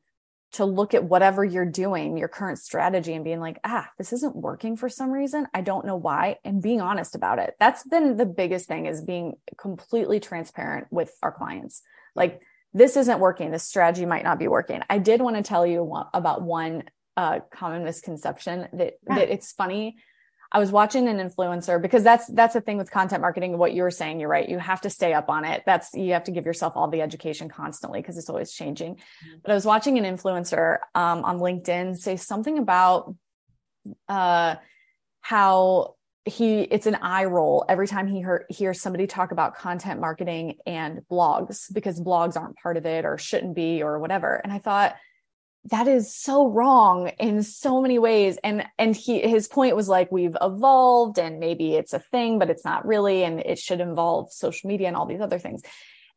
to 0.53 0.65
look 0.65 0.93
at 0.93 1.03
whatever 1.03 1.45
you're 1.45 1.65
doing, 1.65 2.17
your 2.17 2.27
current 2.27 2.59
strategy, 2.59 3.13
and 3.13 3.23
being 3.23 3.39
like, 3.39 3.59
ah, 3.63 3.89
this 3.97 4.11
isn't 4.11 4.35
working 4.35 4.75
for 4.75 4.89
some 4.89 5.11
reason. 5.11 5.47
I 5.53 5.61
don't 5.61 5.85
know 5.85 5.95
why. 5.95 6.37
And 6.43 6.61
being 6.61 6.81
honest 6.81 7.15
about 7.15 7.39
it. 7.39 7.55
That's 7.59 7.83
been 7.83 8.17
the 8.17 8.25
biggest 8.25 8.67
thing 8.67 8.85
is 8.85 9.01
being 9.01 9.35
completely 9.57 10.19
transparent 10.19 10.87
with 10.91 11.13
our 11.23 11.31
clients. 11.31 11.81
Like, 12.15 12.41
this 12.73 12.97
isn't 12.97 13.19
working. 13.19 13.51
This 13.51 13.63
strategy 13.63 14.05
might 14.05 14.23
not 14.23 14.39
be 14.39 14.47
working. 14.47 14.81
I 14.89 14.97
did 14.97 15.21
want 15.21 15.35
to 15.37 15.41
tell 15.41 15.65
you 15.65 15.93
about 16.13 16.41
one 16.41 16.83
uh, 17.17 17.39
common 17.51 17.83
misconception 17.83 18.67
that, 18.73 18.93
yeah. 19.07 19.15
that 19.15 19.29
it's 19.29 19.51
funny 19.51 19.97
I 20.51 20.59
was 20.59 20.71
watching 20.71 21.07
an 21.07 21.17
influencer 21.17 21.81
because 21.81 22.03
that's 22.03 22.27
that's 22.27 22.53
the 22.53 22.61
thing 22.61 22.77
with 22.77 22.91
content 22.91 23.21
marketing. 23.21 23.57
What 23.57 23.73
you 23.73 23.83
were 23.83 23.91
saying, 23.91 24.19
you're 24.19 24.29
right. 24.29 24.47
You 24.47 24.59
have 24.59 24.81
to 24.81 24.89
stay 24.89 25.13
up 25.13 25.29
on 25.29 25.45
it. 25.45 25.63
That's 25.65 25.93
you 25.93 26.13
have 26.13 26.25
to 26.25 26.31
give 26.31 26.45
yourself 26.45 26.73
all 26.75 26.89
the 26.89 27.01
education 27.01 27.47
constantly 27.47 28.01
because 28.01 28.17
it's 28.17 28.29
always 28.29 28.51
changing. 28.51 28.95
Mm-hmm. 28.95 29.37
But 29.43 29.51
I 29.51 29.55
was 29.55 29.65
watching 29.65 29.97
an 29.97 30.03
influencer 30.03 30.79
um, 30.93 31.23
on 31.23 31.39
LinkedIn 31.39 31.97
say 31.97 32.17
something 32.17 32.57
about 32.57 33.15
uh, 34.09 34.55
how 35.21 35.95
he 36.25 36.61
it's 36.61 36.85
an 36.85 36.95
eye 36.95 37.25
roll 37.25 37.65
every 37.67 37.87
time 37.87 38.07
he 38.07 38.17
hear, 38.17 38.45
hears 38.49 38.81
somebody 38.81 39.07
talk 39.07 39.31
about 39.31 39.55
content 39.55 39.99
marketing 39.99 40.57
and 40.65 41.01
blogs 41.09 41.73
because 41.73 41.99
blogs 41.99 42.35
aren't 42.39 42.57
part 42.57 42.77
of 42.77 42.85
it 42.85 43.05
or 43.05 43.17
shouldn't 43.17 43.55
be 43.55 43.81
or 43.81 43.99
whatever. 43.99 44.35
And 44.35 44.51
I 44.51 44.59
thought 44.59 44.95
that 45.65 45.87
is 45.87 46.13
so 46.15 46.47
wrong 46.47 47.09
in 47.19 47.43
so 47.43 47.81
many 47.81 47.99
ways. 47.99 48.37
And 48.43 48.65
and 48.77 48.95
he 48.95 49.19
his 49.21 49.47
point 49.47 49.75
was 49.75 49.87
like 49.87 50.11
we've 50.11 50.37
evolved 50.41 51.19
and 51.19 51.39
maybe 51.39 51.75
it's 51.75 51.93
a 51.93 51.99
thing 51.99 52.39
but 52.39 52.49
it's 52.49 52.65
not 52.65 52.85
really 52.85 53.23
and 53.23 53.39
it 53.39 53.59
should 53.59 53.79
involve 53.79 54.31
social 54.31 54.67
media 54.67 54.87
and 54.87 54.97
all 54.97 55.05
these 55.05 55.21
other 55.21 55.39
things. 55.39 55.61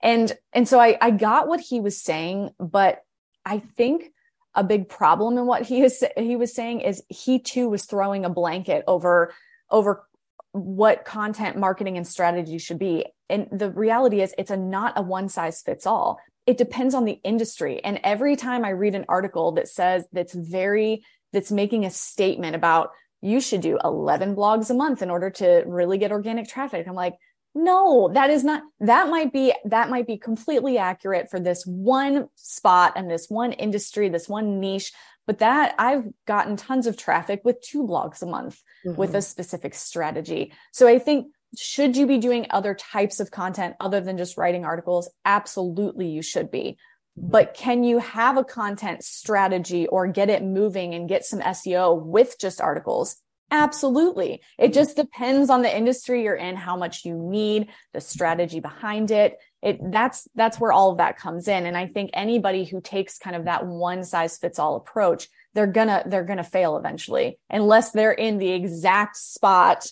And 0.03 0.33
and 0.53 0.69
so 0.69 0.81
i 0.81 0.97
i 1.01 1.11
got 1.11 1.49
what 1.49 1.61
he 1.61 1.81
was 1.81 2.03
saying 2.03 2.51
but 2.59 3.03
i 3.45 3.59
think 3.59 4.13
a 4.55 4.63
big 4.63 4.89
problem 4.89 5.39
in 5.39 5.47
what 5.47 5.63
he 5.63 5.83
is 5.83 6.05
he 6.17 6.37
was 6.37 6.55
saying 6.55 6.81
is 6.81 7.03
he 7.09 7.39
too 7.39 7.69
was 7.69 7.85
throwing 7.87 8.25
a 8.25 8.31
blanket 8.31 8.85
over 8.87 9.33
over 9.71 10.07
what 10.55 11.05
content 11.05 11.57
marketing 11.57 11.97
and 11.97 12.07
strategy 12.07 12.59
should 12.59 12.79
be. 12.79 13.05
And 13.29 13.49
the 13.51 13.71
reality 13.71 14.21
is 14.21 14.33
it's 14.39 14.53
a 14.53 14.57
not 14.57 14.93
a 14.97 15.03
one 15.03 15.29
size 15.29 15.61
fits 15.63 15.85
all 15.85 16.21
it 16.47 16.59
depends 16.59 16.95
on 16.95 17.05
the 17.05 17.21
industry. 17.25 17.83
And 17.83 18.01
every 18.05 18.37
time 18.37 18.65
I 18.65 18.71
read 18.71 18.95
an 18.95 19.07
article 19.09 19.53
that 19.53 19.69
says 19.69 20.05
that's 20.13 20.35
very, 20.35 21.05
that's 21.33 21.51
making 21.51 21.85
a 21.85 21.91
statement 21.91 22.55
about 22.55 22.91
you 23.23 23.41
should 23.41 23.63
do 23.63 23.79
11 23.83 24.37
blogs 24.37 24.69
a 24.69 24.75
month 24.75 25.01
in 25.01 25.11
order 25.11 25.31
to 25.31 25.63
really 25.67 25.97
get 25.97 26.13
organic 26.13 26.47
traffic. 26.47 26.87
I'm 26.87 26.95
like, 26.95 27.15
no, 27.55 28.11
that 28.13 28.31
is 28.31 28.45
not, 28.45 28.63
that 28.81 29.09
might 29.09 29.33
be, 29.33 29.55
that 29.65 29.89
might 29.89 30.07
be 30.07 30.19
completely 30.19 30.77
accurate 30.77 31.31
for 31.31 31.41
this 31.41 31.65
one 31.65 32.29
spot 32.35 32.93
and 32.97 33.11
this 33.11 33.31
one 33.31 33.53
industry, 33.53 34.09
this 34.09 34.29
one 34.29 34.61
niche. 34.61 34.93
But 35.27 35.39
that 35.39 35.75
I've 35.79 36.07
gotten 36.27 36.57
tons 36.57 36.87
of 36.87 36.99
traffic 36.99 37.41
with 37.45 37.63
two 37.63 37.85
blogs 37.85 38.21
a 38.21 38.27
month 38.27 38.61
mm-hmm. 38.85 38.97
with 38.97 39.15
a 39.15 39.23
specific 39.23 39.75
strategy. 39.75 40.53
So 40.73 40.87
I 40.87 40.99
think 40.99 41.29
should 41.57 41.97
you 41.97 42.07
be 42.07 42.19
doing 42.19 42.47
other 42.51 42.75
types 42.75 43.21
of 43.21 43.31
content 43.31 43.75
other 43.81 44.01
than 44.01 44.17
just 44.17 44.37
writing 44.37 44.65
articles? 44.65 45.11
Absolutely, 45.25 46.09
you 46.09 46.23
should 46.23 46.51
be. 46.51 46.77
But 47.17 47.55
can 47.55 47.85
you 47.85 47.99
have 47.99 48.37
a 48.37 48.45
content 48.45 49.05
strategy 49.05 49.87
or 49.87 50.07
get 50.09 50.31
it 50.31 50.43
moving 50.43 50.95
and 50.95 51.09
get 51.09 51.25
some 51.25 51.41
SEO 51.41 52.03
with 52.05 52.37
just 52.41 52.61
articles? 52.61 53.17
Absolutely. 53.51 54.43
It 54.59 54.73
just 54.73 54.97
depends 54.97 55.49
on 55.49 55.63
the 55.63 55.77
industry 55.77 56.25
you're 56.25 56.35
in, 56.35 56.57
how 56.57 56.77
much 56.77 57.05
you 57.05 57.15
need, 57.17 57.69
the 57.93 58.01
strategy 58.01 58.59
behind 58.59 59.11
it. 59.13 59.39
It 59.63 59.79
that's 59.93 60.27
that's 60.35 60.59
where 60.59 60.73
all 60.73 60.91
of 60.91 60.99
that 60.99 61.19
comes 61.19 61.47
in. 61.47 61.67
And 61.67 61.77
I 61.77 61.87
think 61.87 62.11
anybody 62.15 62.65
who 62.65 62.81
takes 62.81 63.19
kind 63.19 63.37
of 63.37 63.45
that 63.45 63.67
one 63.67 64.03
size 64.03 64.39
fits 64.39 64.59
all 64.59 64.77
approach, 64.77 65.29
they're 65.55 65.69
gonna 65.69 66.03
they're 66.07 66.25
gonna 66.25 66.43
fail 66.43 66.77
eventually, 66.77 67.39
unless 67.49 67.93
they're 67.93 68.13
in 68.13 68.39
the 68.39 68.51
exact 68.51 69.17
spot 69.17 69.87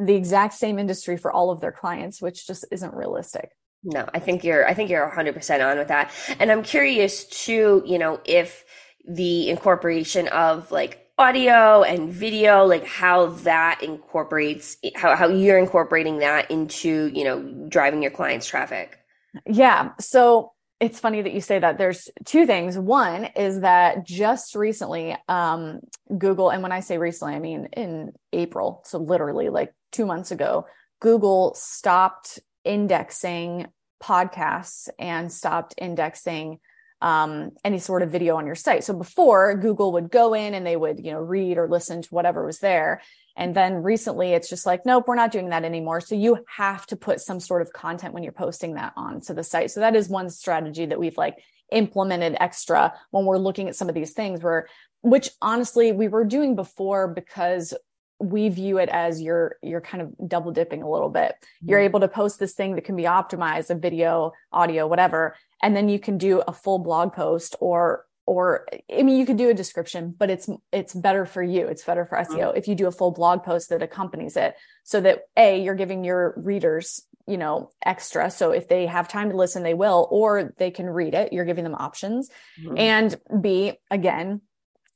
the 0.00 0.14
exact 0.14 0.54
same 0.54 0.78
industry 0.78 1.16
for 1.16 1.32
all 1.32 1.50
of 1.50 1.60
their 1.60 1.72
clients, 1.72 2.20
which 2.20 2.46
just 2.46 2.64
isn't 2.70 2.94
realistic. 2.94 3.50
No, 3.84 4.08
I 4.12 4.18
think 4.18 4.42
you're 4.42 4.66
I 4.66 4.74
think 4.74 4.90
you're 4.90 5.08
100% 5.08 5.70
on 5.70 5.78
with 5.78 5.88
that. 5.88 6.10
And 6.38 6.50
I'm 6.50 6.62
curious 6.62 7.24
too, 7.24 7.82
you 7.86 7.98
know, 7.98 8.20
if 8.24 8.64
the 9.06 9.48
incorporation 9.48 10.28
of 10.28 10.70
like 10.72 11.06
audio 11.18 11.82
and 11.82 12.12
video 12.12 12.66
like 12.66 12.84
how 12.84 13.26
that 13.26 13.80
incorporates 13.82 14.76
how, 14.96 15.16
how 15.16 15.28
you're 15.28 15.58
incorporating 15.58 16.18
that 16.18 16.50
into 16.50 17.10
you 17.14 17.24
know 17.24 17.40
driving 17.68 18.02
your 18.02 18.10
clients 18.10 18.46
traffic 18.46 18.98
yeah 19.46 19.92
so 19.98 20.52
it's 20.78 21.00
funny 21.00 21.22
that 21.22 21.32
you 21.32 21.40
say 21.40 21.58
that 21.58 21.78
there's 21.78 22.10
two 22.24 22.46
things 22.46 22.78
one 22.78 23.24
is 23.36 23.60
that 23.60 24.06
just 24.06 24.54
recently 24.54 25.16
um, 25.28 25.80
google 26.18 26.50
and 26.50 26.62
when 26.62 26.72
i 26.72 26.80
say 26.80 26.98
recently 26.98 27.34
i 27.34 27.38
mean 27.38 27.68
in 27.72 28.12
april 28.32 28.82
so 28.84 28.98
literally 28.98 29.48
like 29.48 29.72
two 29.96 30.06
months 30.06 30.30
ago, 30.30 30.66
Google 31.00 31.54
stopped 31.54 32.38
indexing 32.64 33.66
podcasts 34.02 34.88
and 34.98 35.32
stopped 35.32 35.74
indexing 35.78 36.58
um, 37.00 37.50
any 37.64 37.78
sort 37.78 38.02
of 38.02 38.10
video 38.10 38.36
on 38.36 38.46
your 38.46 38.54
site. 38.54 38.84
So 38.84 38.94
before 38.94 39.54
Google 39.56 39.92
would 39.92 40.10
go 40.10 40.34
in 40.34 40.54
and 40.54 40.66
they 40.66 40.76
would, 40.76 41.04
you 41.04 41.12
know, 41.12 41.20
read 41.20 41.58
or 41.58 41.68
listen 41.68 42.02
to 42.02 42.08
whatever 42.14 42.44
was 42.44 42.58
there. 42.58 43.02
And 43.36 43.54
then 43.54 43.82
recently 43.82 44.32
it's 44.32 44.48
just 44.48 44.66
like, 44.66 44.86
nope, 44.86 45.04
we're 45.06 45.14
not 45.14 45.30
doing 45.30 45.50
that 45.50 45.64
anymore. 45.64 46.00
So 46.00 46.14
you 46.14 46.44
have 46.56 46.86
to 46.86 46.96
put 46.96 47.20
some 47.20 47.38
sort 47.38 47.62
of 47.62 47.72
content 47.72 48.14
when 48.14 48.22
you're 48.22 48.32
posting 48.32 48.74
that 48.74 48.94
onto 48.96 49.34
the 49.34 49.44
site. 49.44 49.70
So 49.70 49.80
that 49.80 49.94
is 49.94 50.08
one 50.08 50.30
strategy 50.30 50.86
that 50.86 50.98
we've 50.98 51.18
like 51.18 51.38
implemented 51.70 52.36
extra 52.40 52.94
when 53.10 53.24
we're 53.24 53.38
looking 53.38 53.68
at 53.68 53.76
some 53.76 53.88
of 53.88 53.94
these 53.94 54.12
things 54.12 54.42
where, 54.42 54.68
which 55.02 55.30
honestly 55.42 55.92
we 55.92 56.08
were 56.08 56.24
doing 56.24 56.56
before 56.56 57.08
because 57.08 57.74
we 58.18 58.48
view 58.48 58.78
it 58.78 58.88
as 58.88 59.20
you're 59.20 59.56
you're 59.62 59.82
kind 59.82 60.02
of 60.02 60.28
double 60.28 60.50
dipping 60.50 60.82
a 60.82 60.90
little 60.90 61.10
bit. 61.10 61.32
Mm-hmm. 61.32 61.68
You're 61.68 61.80
able 61.80 62.00
to 62.00 62.08
post 62.08 62.38
this 62.38 62.54
thing 62.54 62.74
that 62.74 62.84
can 62.84 62.96
be 62.96 63.02
optimized, 63.02 63.68
a 63.68 63.74
video, 63.74 64.32
audio, 64.52 64.86
whatever, 64.86 65.36
and 65.62 65.76
then 65.76 65.90
you 65.90 65.98
can 65.98 66.16
do 66.16 66.40
a 66.40 66.52
full 66.52 66.78
blog 66.78 67.12
post 67.12 67.56
or 67.60 68.05
or 68.26 68.66
I 68.92 69.02
mean 69.02 69.16
you 69.16 69.24
could 69.24 69.38
do 69.38 69.48
a 69.48 69.54
description, 69.54 70.14
but 70.16 70.30
it's 70.30 70.48
it's 70.72 70.94
better 70.94 71.24
for 71.24 71.42
you. 71.42 71.66
It's 71.66 71.84
better 71.84 72.04
for 72.04 72.18
SEO 72.18 72.48
mm-hmm. 72.48 72.58
if 72.58 72.68
you 72.68 72.74
do 72.74 72.88
a 72.88 72.92
full 72.92 73.12
blog 73.12 73.44
post 73.44 73.70
that 73.70 73.82
accompanies 73.82 74.36
it 74.36 74.54
so 74.84 75.00
that 75.00 75.20
a 75.36 75.62
you're 75.62 75.74
giving 75.74 76.04
your 76.04 76.34
readers, 76.36 77.02
you 77.26 77.38
know, 77.38 77.70
extra. 77.84 78.30
So 78.30 78.50
if 78.50 78.68
they 78.68 78.86
have 78.86 79.08
time 79.08 79.30
to 79.30 79.36
listen, 79.36 79.62
they 79.62 79.74
will, 79.74 80.08
or 80.10 80.52
they 80.58 80.70
can 80.70 80.86
read 80.86 81.14
it. 81.14 81.32
You're 81.32 81.44
giving 81.44 81.64
them 81.64 81.74
options. 81.74 82.28
Mm-hmm. 82.60 82.78
And 82.78 83.16
B, 83.40 83.72
again, 83.90 84.42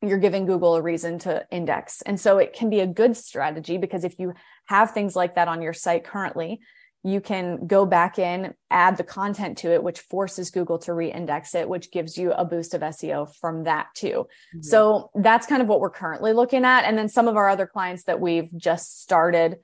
you're 0.03 0.19
giving 0.19 0.47
Google 0.47 0.77
a 0.77 0.83
reason 0.83 1.19
to 1.21 1.47
index. 1.51 2.03
And 2.03 2.19
so 2.19 2.39
it 2.39 2.53
can 2.53 2.71
be 2.71 2.81
a 2.81 2.87
good 2.87 3.17
strategy 3.17 3.77
because 3.77 4.05
if 4.05 4.19
you 4.19 4.33
have 4.67 4.93
things 4.93 5.15
like 5.15 5.35
that 5.35 5.49
on 5.49 5.63
your 5.63 5.75
site 5.75 6.05
currently, 6.05 6.61
you 7.03 7.21
can 7.21 7.67
go 7.67 7.87
back 7.87 8.19
in, 8.19 8.55
add 8.71 8.97
the 8.97 9.05
content 9.05 9.59
to 9.59 9.73
it, 9.73 9.83
which 9.83 10.01
forces 10.01 10.51
Google 10.51 10.79
to 10.81 10.93
re-index 10.93 11.55
it, 11.55 11.69
which 11.69 11.91
gives 11.91 12.19
you 12.19 12.33
a 12.33 12.45
boost 12.45 12.75
of 12.75 12.83
SEO 12.83 13.35
from 13.37 13.65
that 13.65 13.89
too. 13.95 14.27
Mm-hmm. 14.55 14.63
So 14.63 15.11
that's 15.15 15.47
kind 15.47 15.63
of 15.63 15.69
what 15.69 15.81
we're 15.81 15.91
currently 15.91 16.33
looking 16.33 16.65
at. 16.65 16.85
And 16.85 16.99
then 16.99 17.09
some 17.09 17.27
of 17.27 17.37
our 17.37 17.49
other 17.49 17.67
clients 17.67 18.05
that 18.05 18.21
we've 18.21 18.51
just 18.55 19.01
started 19.01 19.57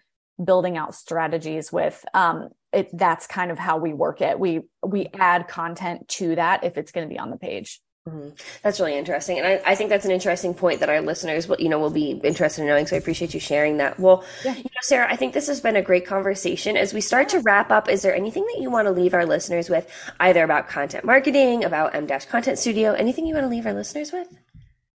building 0.43 0.77
out 0.77 0.95
strategies 0.95 1.71
with, 1.71 2.03
um, 2.15 2.49
it, 2.73 2.89
that's 2.93 3.27
kind 3.27 3.51
of 3.51 3.59
how 3.59 3.79
we 3.79 3.93
work 3.93 4.21
it. 4.23 4.39
We, 4.39 4.63
we 4.85 5.09
add 5.19 5.49
content 5.49 6.09
to 6.09 6.37
that 6.37 6.65
if 6.65 6.79
it's 6.79 6.93
going 6.93 7.07
to 7.07 7.13
be 7.13 7.19
on 7.19 7.31
the 7.31 7.39
page. 7.39 7.81
Mm-hmm. 8.09 8.29
That's 8.63 8.79
really 8.79 8.97
interesting, 8.97 9.39
and 9.39 9.47
I, 9.47 9.61
I, 9.67 9.75
think 9.75 9.91
that's 9.91 10.05
an 10.05 10.13
interesting 10.13 10.55
point 10.55 10.79
that 10.79 10.89
our 10.89 11.01
listeners 11.01 11.49
will, 11.49 11.57
you 11.59 11.69
know, 11.69 11.81
will 11.81 11.91
be 11.91 12.13
interested 12.23 12.63
in 12.63 12.69
knowing. 12.69 12.87
So 12.87 12.95
I 12.95 13.01
appreciate 13.01 13.35
you 13.35 13.41
sharing 13.41 13.79
that. 13.79 13.99
Well, 13.99 14.23
yeah. 14.45 14.55
you 14.55 14.63
know, 14.63 14.81
Sarah, 14.83 15.13
I 15.13 15.17
think 15.17 15.35
this 15.35 15.49
has 15.49 15.61
been 15.61 15.75
a 15.75 15.83
great 15.83 16.07
conversation. 16.07 16.77
As 16.77 16.95
we 16.95 17.01
start 17.01 17.29
to 17.31 17.41
wrap 17.41 17.73
up, 17.73 17.89
is 17.89 18.03
there 18.03 18.15
anything 18.15 18.47
that 18.47 18.63
you 18.63 18.71
want 18.71 18.87
to 18.87 18.93
leave 18.93 19.13
our 19.13 19.27
listeners 19.27 19.69
with, 19.69 19.91
either 20.21 20.45
about 20.45 20.69
content 20.69 21.05
marketing, 21.05 21.65
about 21.65 21.97
M 21.97 22.07
Dash 22.07 22.27
Content 22.27 22.61
Studio, 22.61 22.93
anything 22.93 23.27
you 23.27 23.35
want 23.35 23.45
to 23.45 23.51
leave 23.51 23.67
our 23.67 23.75
listeners 23.75 24.13
with? 24.13 24.29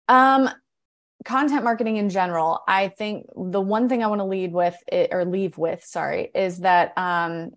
Um, 0.07 0.47
content 1.25 1.63
marketing 1.63 1.97
in 1.97 2.11
general. 2.11 2.61
I 2.67 2.89
think 2.89 3.25
the 3.35 3.61
one 3.61 3.89
thing 3.89 4.03
I 4.03 4.07
want 4.07 4.19
to 4.19 4.25
lead 4.25 4.53
with, 4.53 4.75
or 5.11 5.25
leave 5.25 5.57
with, 5.57 5.83
sorry, 5.83 6.29
is 6.35 6.59
that 6.59 6.95
um, 6.95 7.53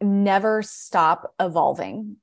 never 0.00 0.62
stop 0.62 1.34
evolving 1.38 2.16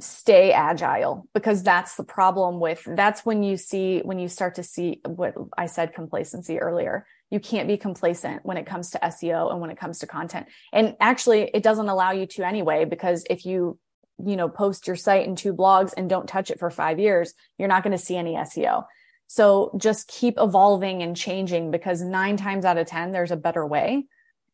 stay 0.00 0.52
agile 0.52 1.28
because 1.34 1.62
that's 1.62 1.96
the 1.96 2.04
problem 2.04 2.60
with 2.60 2.86
that's 2.96 3.24
when 3.24 3.42
you 3.42 3.56
see 3.56 4.00
when 4.00 4.18
you 4.18 4.28
start 4.28 4.56
to 4.56 4.62
see 4.62 5.00
what 5.06 5.34
I 5.56 5.66
said 5.66 5.94
complacency 5.94 6.58
earlier. 6.58 7.06
You 7.30 7.40
can't 7.40 7.68
be 7.68 7.76
complacent 7.76 8.44
when 8.44 8.56
it 8.56 8.66
comes 8.66 8.90
to 8.90 8.98
SEO 8.98 9.50
and 9.50 9.60
when 9.60 9.70
it 9.70 9.78
comes 9.78 9.98
to 10.00 10.06
content. 10.06 10.46
And 10.72 10.96
actually 11.00 11.50
it 11.52 11.62
doesn't 11.62 11.88
allow 11.88 12.12
you 12.12 12.26
to 12.26 12.46
anyway 12.46 12.84
because 12.84 13.24
if 13.28 13.44
you 13.46 13.78
you 14.24 14.36
know 14.36 14.48
post 14.48 14.86
your 14.86 14.96
site 14.96 15.26
in 15.26 15.36
two 15.36 15.54
blogs 15.54 15.92
and 15.96 16.08
don't 16.08 16.28
touch 16.28 16.50
it 16.50 16.58
for 16.58 16.70
5 16.70 16.98
years, 16.98 17.34
you're 17.58 17.68
not 17.68 17.82
going 17.82 17.96
to 17.96 18.04
see 18.04 18.16
any 18.16 18.34
SEO. 18.34 18.84
So 19.26 19.76
just 19.78 20.08
keep 20.08 20.34
evolving 20.38 21.02
and 21.02 21.16
changing 21.16 21.70
because 21.70 22.02
9 22.02 22.36
times 22.36 22.64
out 22.64 22.78
of 22.78 22.86
10 22.86 23.12
there's 23.12 23.32
a 23.32 23.36
better 23.36 23.66
way 23.66 24.06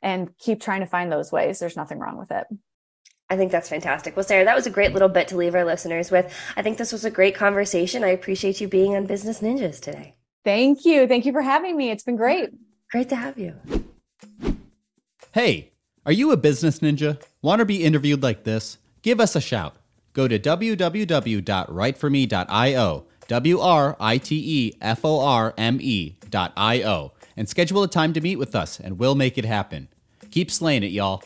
and 0.03 0.37
keep 0.39 0.61
trying 0.61 0.81
to 0.81 0.87
find 0.87 1.11
those 1.11 1.31
ways. 1.31 1.59
There's 1.59 1.77
nothing 1.77 1.99
wrong 1.99 2.17
with 2.17 2.31
it. 2.31 2.47
I 3.31 3.37
think 3.37 3.53
that's 3.53 3.69
fantastic. 3.69 4.17
Well, 4.17 4.25
Sarah, 4.25 4.45
that 4.45 4.57
was 4.57 4.67
a 4.67 4.71
great 4.71 4.93
little 4.93 5.09
bit 5.09 5.29
to 5.29 5.37
leave 5.37 5.55
our 5.55 5.65
listeners 5.65 6.11
with. 6.11 6.35
I 6.57 6.63
think 6.63 6.79
this 6.79 6.93
was 6.93 7.05
a 7.05 7.11
great 7.11 7.37
conversation. 7.37 8.03
I 8.03 8.09
appreciate 8.09 8.61
you 8.61 8.67
being 8.67 8.97
on 8.97 9.07
Business 9.07 9.41
Ninjas 9.41 9.81
today. 9.81 10.17
Thank 10.45 10.85
you. 10.85 11.07
Thank 11.07 11.27
you 11.27 11.33
for 11.33 11.43
having 11.43 11.77
me. 11.77 11.91
It's 11.91 12.03
been 12.03 12.17
great. 12.17 12.51
Great 12.91 13.09
to 13.11 13.17
have 13.17 13.39
you. 13.39 13.55
Hey, 15.33 15.71
are 16.05 16.13
you 16.13 16.33
a 16.33 16.37
business 16.37 16.81
ninja? 16.81 17.23
Want 17.41 17.61
to 17.61 17.65
be 17.65 17.85
interviewed 17.85 18.23
like 18.23 18.43
this? 18.43 18.79
Give 19.03 19.21
us 19.21 19.37
a 19.37 19.41
shout. 19.41 19.77
Go 20.13 20.27
to 20.27 20.41
www.writeforme.io, 20.41 23.05
W 23.29 23.61
R 23.61 23.97
I 24.01 24.19
T 24.19 24.43
E 24.45 24.73
F 24.81 25.05
O 25.05 25.21
R 25.21 25.55
M 25.57 25.79
E.io, 25.81 27.13
and 27.37 27.49
schedule 27.49 27.85
a 27.85 27.89
time 27.89 28.13
to 28.15 28.21
meet 28.21 28.35
with 28.37 28.57
us, 28.57 28.81
and 28.81 28.99
we'll 28.99 29.15
make 29.15 29.39
it 29.39 29.45
happen. 29.45 29.87
Keep 30.33 30.51
slaying 30.51 30.83
it, 30.83 30.91
y'all. 30.91 31.23